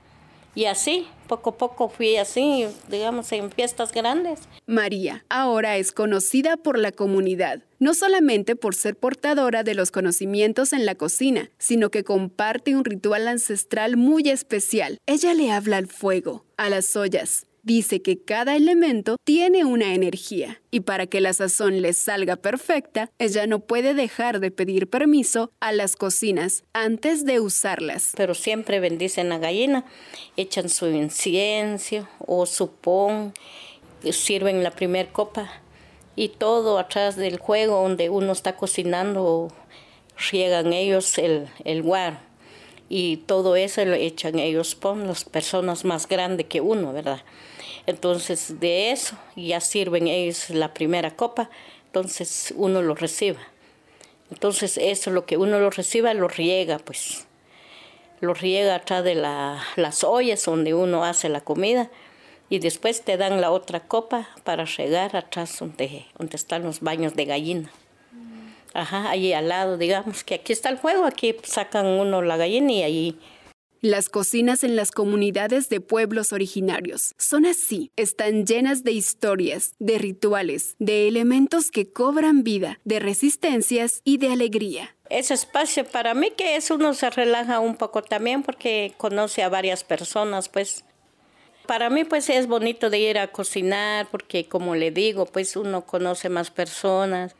Y 0.57 0.64
así, 0.64 1.07
poco 1.29 1.51
a 1.51 1.59
poco 1.59 1.90
fui 1.90 2.16
así, 2.16 2.66
digamos, 2.88 3.31
en 3.33 3.51
fiestas 3.53 3.92
grandes. 3.92 4.40
María 4.66 5.27
ahora 5.29 5.77
es 5.77 5.92
conocida 5.92 6.57
por 6.57 6.79
la 6.79 6.92
comunidad, 6.92 7.62
no 7.79 7.92
solamente 7.92 8.57
por 8.57 8.75
ser 8.75 8.97
portadora 8.97 9.62
de 9.64 9.75
los 9.75 9.90
conocimientos 9.90 10.73
en 10.73 10.87
la 10.87 10.95
cocina, 10.95 11.51
sino 11.59 11.90
que 11.90 12.05
comparte 12.05 12.75
un 12.75 12.87
ritual 12.87 13.29
ancestral 13.29 13.99
muy 13.99 14.31
especial. 14.31 14.97
Ella 15.05 15.35
le 15.35 15.53
habla 15.53 15.77
al 15.77 15.88
fuego, 15.88 16.47
a 16.57 16.71
las 16.71 16.97
ollas 16.97 17.47
dice 17.66 18.00
que 18.00 18.22
cada 18.22 18.55
elemento 18.55 19.16
tiene 19.24 19.64
una 19.64 19.92
energía 19.92 20.62
y 20.70 20.81
para 20.81 21.09
que 21.09 21.20
la 21.20 21.33
sazón 21.33 21.83
les 21.83 21.98
salga 21.98 22.37
perfecta, 22.37 23.11
ella 23.18 23.48
no 23.48 23.59
puede 23.59 23.92
dejar 23.92 24.38
de 24.38 24.52
pedir 24.52 24.88
permiso 24.88 25.50
a 25.59 25.72
las 25.72 25.96
cocinas 25.96 26.62
antes 26.72 27.24
de 27.24 27.40
usarlas. 27.40 28.12
Pero 28.16 28.35
siempre 28.35 28.79
bendicen 28.79 29.33
a 29.33 29.38
gallina, 29.38 29.85
echan 30.37 30.68
su 30.68 30.87
incienso 30.87 32.09
o 32.24 32.46
su 32.46 32.70
pon, 32.70 33.35
sirven 34.12 34.62
la 34.62 34.70
primer 34.70 35.09
copa 35.09 35.50
y 36.14 36.29
todo 36.29 36.79
atrás 36.79 37.16
del 37.16 37.38
juego 37.38 37.83
donde 37.83 38.11
uno 38.11 38.31
está 38.31 38.55
cocinando, 38.55 39.48
riegan 40.31 40.72
ellos 40.72 41.18
el, 41.18 41.48
el 41.64 41.83
guar 41.83 42.20
y 42.88 43.18
todo 43.26 43.57
eso 43.57 43.85
lo 43.85 43.94
echan 43.94 44.38
ellos 44.38 44.76
pon 44.76 45.09
las 45.09 45.24
personas 45.24 45.85
más 45.85 46.07
grandes 46.07 46.46
que 46.46 46.61
uno, 46.61 46.92
¿verdad? 46.92 47.22
Entonces 47.87 48.59
de 48.61 48.90
eso 48.90 49.16
ya 49.37 49.61
sirven 49.61 50.09
ellos 50.09 50.51
la 50.51 50.75
primera 50.75 51.14
copa, 51.14 51.51
entonces 51.87 52.53
uno 52.57 52.83
lo 52.83 52.94
reciba. 52.94 53.38
Entonces 54.31 54.77
eso, 54.77 55.11
lo 55.11 55.25
que 55.25 55.37
uno 55.37 55.61
lo 55.61 55.70
reciba, 55.70 56.12
lo 56.14 56.29
riega, 56.29 56.79
pues. 56.79 57.27
Lo 58.20 58.35
riega 58.35 58.75
atrás 58.75 59.05
de 59.05 59.14
las 59.14 60.05
ollas 60.05 60.44
donde 60.44 60.75
uno 60.75 61.05
hace 61.05 61.29
la 61.29 61.42
comida 61.42 61.90
y 62.49 62.59
después 62.61 63.03
te 63.03 63.16
dan 63.16 63.40
la 63.40 63.51
otra 63.51 63.81
copa 63.81 64.29
para 64.42 64.64
regar 64.64 65.16
atrás 65.16 65.59
donde, 65.59 66.07
donde 66.18 66.37
están 66.37 66.62
los 66.62 66.81
baños 66.81 67.14
de 67.14 67.25
gallina. 67.25 67.70
Ajá, 68.72 69.11
ahí 69.11 69.33
al 69.33 69.49
lado, 69.49 69.79
digamos 69.79 70.25
que 70.25 70.35
aquí 70.35 70.53
está 70.53 70.68
el 70.68 70.79
fuego, 70.79 71.05
aquí 71.05 71.35
sacan 71.44 71.87
uno 71.87 72.20
la 72.22 72.37
gallina 72.37 72.72
y 72.72 72.83
ahí 72.83 73.20
las 73.81 74.09
cocinas 74.09 74.65
en 74.65 74.77
las 74.77 74.91
comunidades 74.91 75.69
de 75.69 75.81
pueblos 75.81 76.33
originarios 76.33 77.15
son 77.19 77.47
así, 77.47 77.91
están 77.97 78.47
llenas 78.47 78.85
de 78.85 78.93
historias, 78.93 79.75
de 79.79 79.99
rituales, 79.99 80.77
de 80.79 81.09
elementos 81.09 81.71
que 81.71 81.93
cobran 81.93 82.43
vida, 82.43 82.81
de 82.85 83.01
resistencias 83.01 84.01
y 84.05 84.19
de 84.19 84.33
alegría. 84.33 84.97
Ese 85.11 85.35
espacio 85.35 85.85
para 85.85 86.15
mí 86.15 86.31
que 86.37 86.57
es 86.57 86.71
uno 86.71 86.95
se 86.95 87.11
relaja 87.11 87.61
un 87.61 87.77
poco 87.77 88.03
también 88.03 88.43
porque 88.43 88.95
conoce 88.97 89.43
a 89.43 89.49
varias 89.49 89.85
personas, 89.85 90.49
pues. 90.49 90.85
Para 91.67 91.91
mí 91.91 92.05
pues 92.05 92.31
es 92.31 92.47
bonito 92.47 92.91
de 92.91 92.99
ir 92.99 93.19
a 93.19 93.33
cocinar 93.33 94.09
porque 94.11 94.49
como 94.49 94.75
le 94.75 94.91
digo, 94.91 95.27
pues 95.27 95.57
uno 95.57 95.85
conoce 95.85 96.29
más 96.29 96.51
personas 96.51 97.35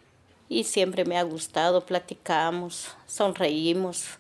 y 0.49 0.64
siempre 0.64 1.05
me 1.05 1.16
ha 1.16 1.22
gustado, 1.22 1.87
platicamos, 1.87 2.88
sonreímos 3.07 4.18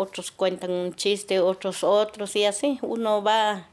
otros 0.00 0.30
cuentan 0.30 0.70
un 0.70 0.94
chiste, 0.94 1.40
otros 1.40 1.84
otros 1.84 2.34
y 2.36 2.44
así 2.44 2.78
uno 2.82 3.22
va. 3.22 3.68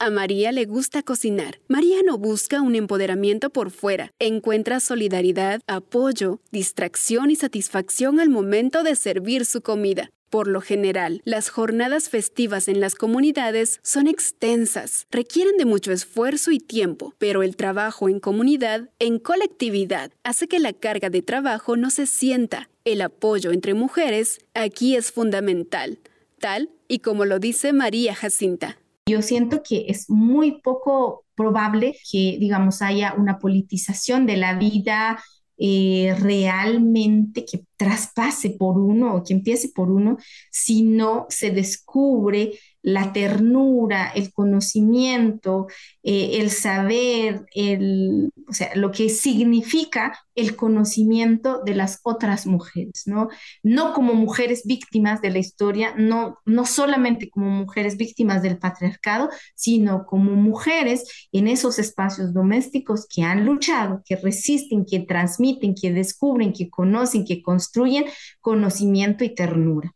A 0.00 0.10
María 0.10 0.52
le 0.52 0.64
gusta 0.64 1.02
cocinar. 1.02 1.58
María 1.66 2.02
no 2.04 2.18
busca 2.18 2.62
un 2.62 2.76
empoderamiento 2.76 3.50
por 3.50 3.72
fuera, 3.72 4.12
encuentra 4.20 4.78
solidaridad, 4.78 5.60
apoyo, 5.66 6.38
distracción 6.52 7.32
y 7.32 7.36
satisfacción 7.36 8.20
al 8.20 8.28
momento 8.28 8.84
de 8.84 8.94
servir 8.94 9.44
su 9.44 9.60
comida. 9.60 10.10
Por 10.30 10.46
lo 10.46 10.60
general, 10.60 11.22
las 11.24 11.48
jornadas 11.48 12.10
festivas 12.10 12.68
en 12.68 12.80
las 12.80 12.94
comunidades 12.94 13.80
son 13.82 14.06
extensas, 14.06 15.06
requieren 15.10 15.56
de 15.56 15.64
mucho 15.64 15.90
esfuerzo 15.90 16.50
y 16.50 16.58
tiempo, 16.58 17.14
pero 17.18 17.42
el 17.42 17.56
trabajo 17.56 18.10
en 18.10 18.20
comunidad, 18.20 18.90
en 18.98 19.18
colectividad, 19.18 20.10
hace 20.24 20.46
que 20.46 20.58
la 20.58 20.74
carga 20.74 21.08
de 21.08 21.22
trabajo 21.22 21.78
no 21.78 21.88
se 21.88 22.04
sienta. 22.04 22.68
El 22.84 23.00
apoyo 23.00 23.52
entre 23.52 23.72
mujeres 23.72 24.40
aquí 24.52 24.96
es 24.96 25.12
fundamental, 25.12 25.98
tal 26.38 26.68
y 26.88 26.98
como 26.98 27.24
lo 27.24 27.38
dice 27.38 27.72
María 27.72 28.14
Jacinta. 28.14 28.78
Yo 29.06 29.22
siento 29.22 29.62
que 29.62 29.86
es 29.88 30.10
muy 30.10 30.60
poco 30.60 31.24
probable 31.34 31.96
que, 32.10 32.36
digamos, 32.38 32.82
haya 32.82 33.14
una 33.14 33.38
politización 33.38 34.26
de 34.26 34.36
la 34.36 34.58
vida 34.58 35.22
eh, 35.56 36.14
realmente 36.20 37.44
que 37.46 37.64
traspase 37.78 38.50
por 38.50 38.76
uno 38.76 39.14
o 39.14 39.22
que 39.22 39.32
empiece 39.32 39.70
por 39.74 39.90
uno, 39.90 40.18
si 40.50 40.82
no 40.82 41.26
se 41.30 41.50
descubre 41.50 42.58
la 42.82 43.12
ternura, 43.12 44.10
el 44.14 44.32
conocimiento, 44.32 45.66
eh, 46.02 46.38
el 46.40 46.50
saber, 46.50 47.44
el, 47.54 48.30
o 48.48 48.52
sea, 48.52 48.74
lo 48.76 48.92
que 48.92 49.08
significa 49.08 50.18
el 50.34 50.54
conocimiento 50.54 51.60
de 51.64 51.74
las 51.74 52.00
otras 52.04 52.46
mujeres, 52.46 53.02
¿no? 53.06 53.28
No 53.62 53.92
como 53.92 54.14
mujeres 54.14 54.62
víctimas 54.64 55.20
de 55.20 55.30
la 55.30 55.38
historia, 55.38 55.94
no, 55.96 56.38
no 56.46 56.64
solamente 56.64 57.28
como 57.28 57.50
mujeres 57.50 57.96
víctimas 57.96 58.42
del 58.42 58.58
patriarcado, 58.58 59.28
sino 59.54 60.06
como 60.06 60.32
mujeres 60.36 61.28
en 61.32 61.48
esos 61.48 61.78
espacios 61.78 62.32
domésticos 62.32 63.06
que 63.12 63.22
han 63.22 63.44
luchado, 63.44 64.02
que 64.06 64.16
resisten, 64.16 64.86
que 64.86 65.00
transmiten, 65.00 65.74
que 65.74 65.92
descubren, 65.92 66.52
que 66.52 66.70
conocen, 66.70 67.24
que 67.24 67.42
construyen 67.42 67.67
conocimiento 68.40 69.24
y 69.24 69.34
ternura. 69.34 69.94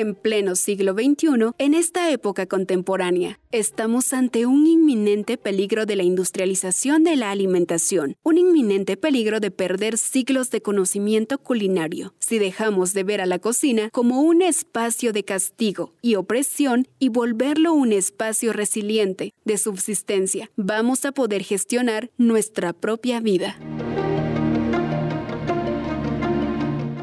En 0.00 0.14
pleno 0.14 0.56
siglo 0.56 0.94
XXI, 0.94 1.50
en 1.58 1.74
esta 1.74 2.10
época 2.10 2.46
contemporánea, 2.46 3.38
estamos 3.52 4.14
ante 4.14 4.46
un 4.46 4.66
inminente 4.66 5.36
peligro 5.36 5.84
de 5.84 5.94
la 5.94 6.04
industrialización 6.04 7.04
de 7.04 7.16
la 7.16 7.30
alimentación, 7.30 8.16
un 8.22 8.38
inminente 8.38 8.96
peligro 8.96 9.40
de 9.40 9.50
perder 9.50 9.98
siglos 9.98 10.50
de 10.50 10.62
conocimiento 10.62 11.36
culinario, 11.36 12.14
si 12.18 12.38
dejamos 12.38 12.94
de 12.94 13.04
ver 13.04 13.20
a 13.20 13.26
la 13.26 13.40
cocina 13.40 13.90
como 13.90 14.22
un 14.22 14.40
espacio 14.40 15.12
de 15.12 15.22
castigo 15.22 15.92
y 16.00 16.14
opresión 16.14 16.88
y 16.98 17.10
volverlo 17.10 17.74
un 17.74 17.92
espacio 17.92 18.54
resiliente 18.54 19.34
de 19.44 19.58
subsistencia, 19.58 20.50
vamos 20.56 21.04
a 21.04 21.12
poder 21.12 21.42
gestionar 21.42 22.10
nuestra 22.16 22.72
propia 22.72 23.20
vida. 23.20 23.58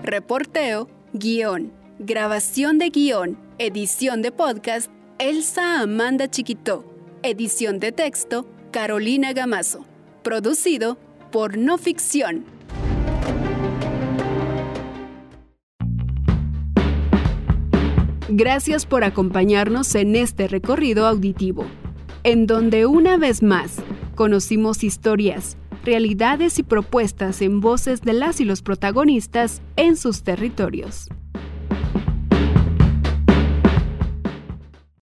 Reporteo, 0.02 0.90
guion 1.14 1.77
Grabación 2.10 2.78
de 2.78 2.90
guion, 2.90 3.38
edición 3.60 4.22
de 4.22 4.32
podcast, 4.32 4.90
Elsa 5.20 5.82
Amanda 5.82 6.32
Chiquito. 6.32 6.86
Edición 7.22 7.80
de 7.80 7.92
texto, 7.92 8.48
Carolina 8.72 9.34
Gamazo. 9.34 9.86
Producido 10.24 10.98
por 11.34 11.58
No 11.58 11.78
Ficción. 11.78 12.46
Gracias 18.30 18.86
por 18.86 19.04
acompañarnos 19.04 19.94
en 19.94 20.16
este 20.16 20.48
recorrido 20.48 21.08
auditivo, 21.08 21.66
en 22.24 22.48
donde 22.48 22.86
una 22.86 23.18
vez 23.18 23.44
más 23.44 23.80
conocimos 24.16 24.86
historias, 24.86 25.58
realidades 25.84 26.58
y 26.58 26.64
propuestas 26.64 27.42
en 27.42 27.60
voces 27.60 28.00
de 28.00 28.14
las 28.14 28.40
y 28.40 28.46
los 28.46 28.62
protagonistas 28.62 29.62
en 29.76 29.98
sus 29.98 30.24
territorios. 30.24 31.10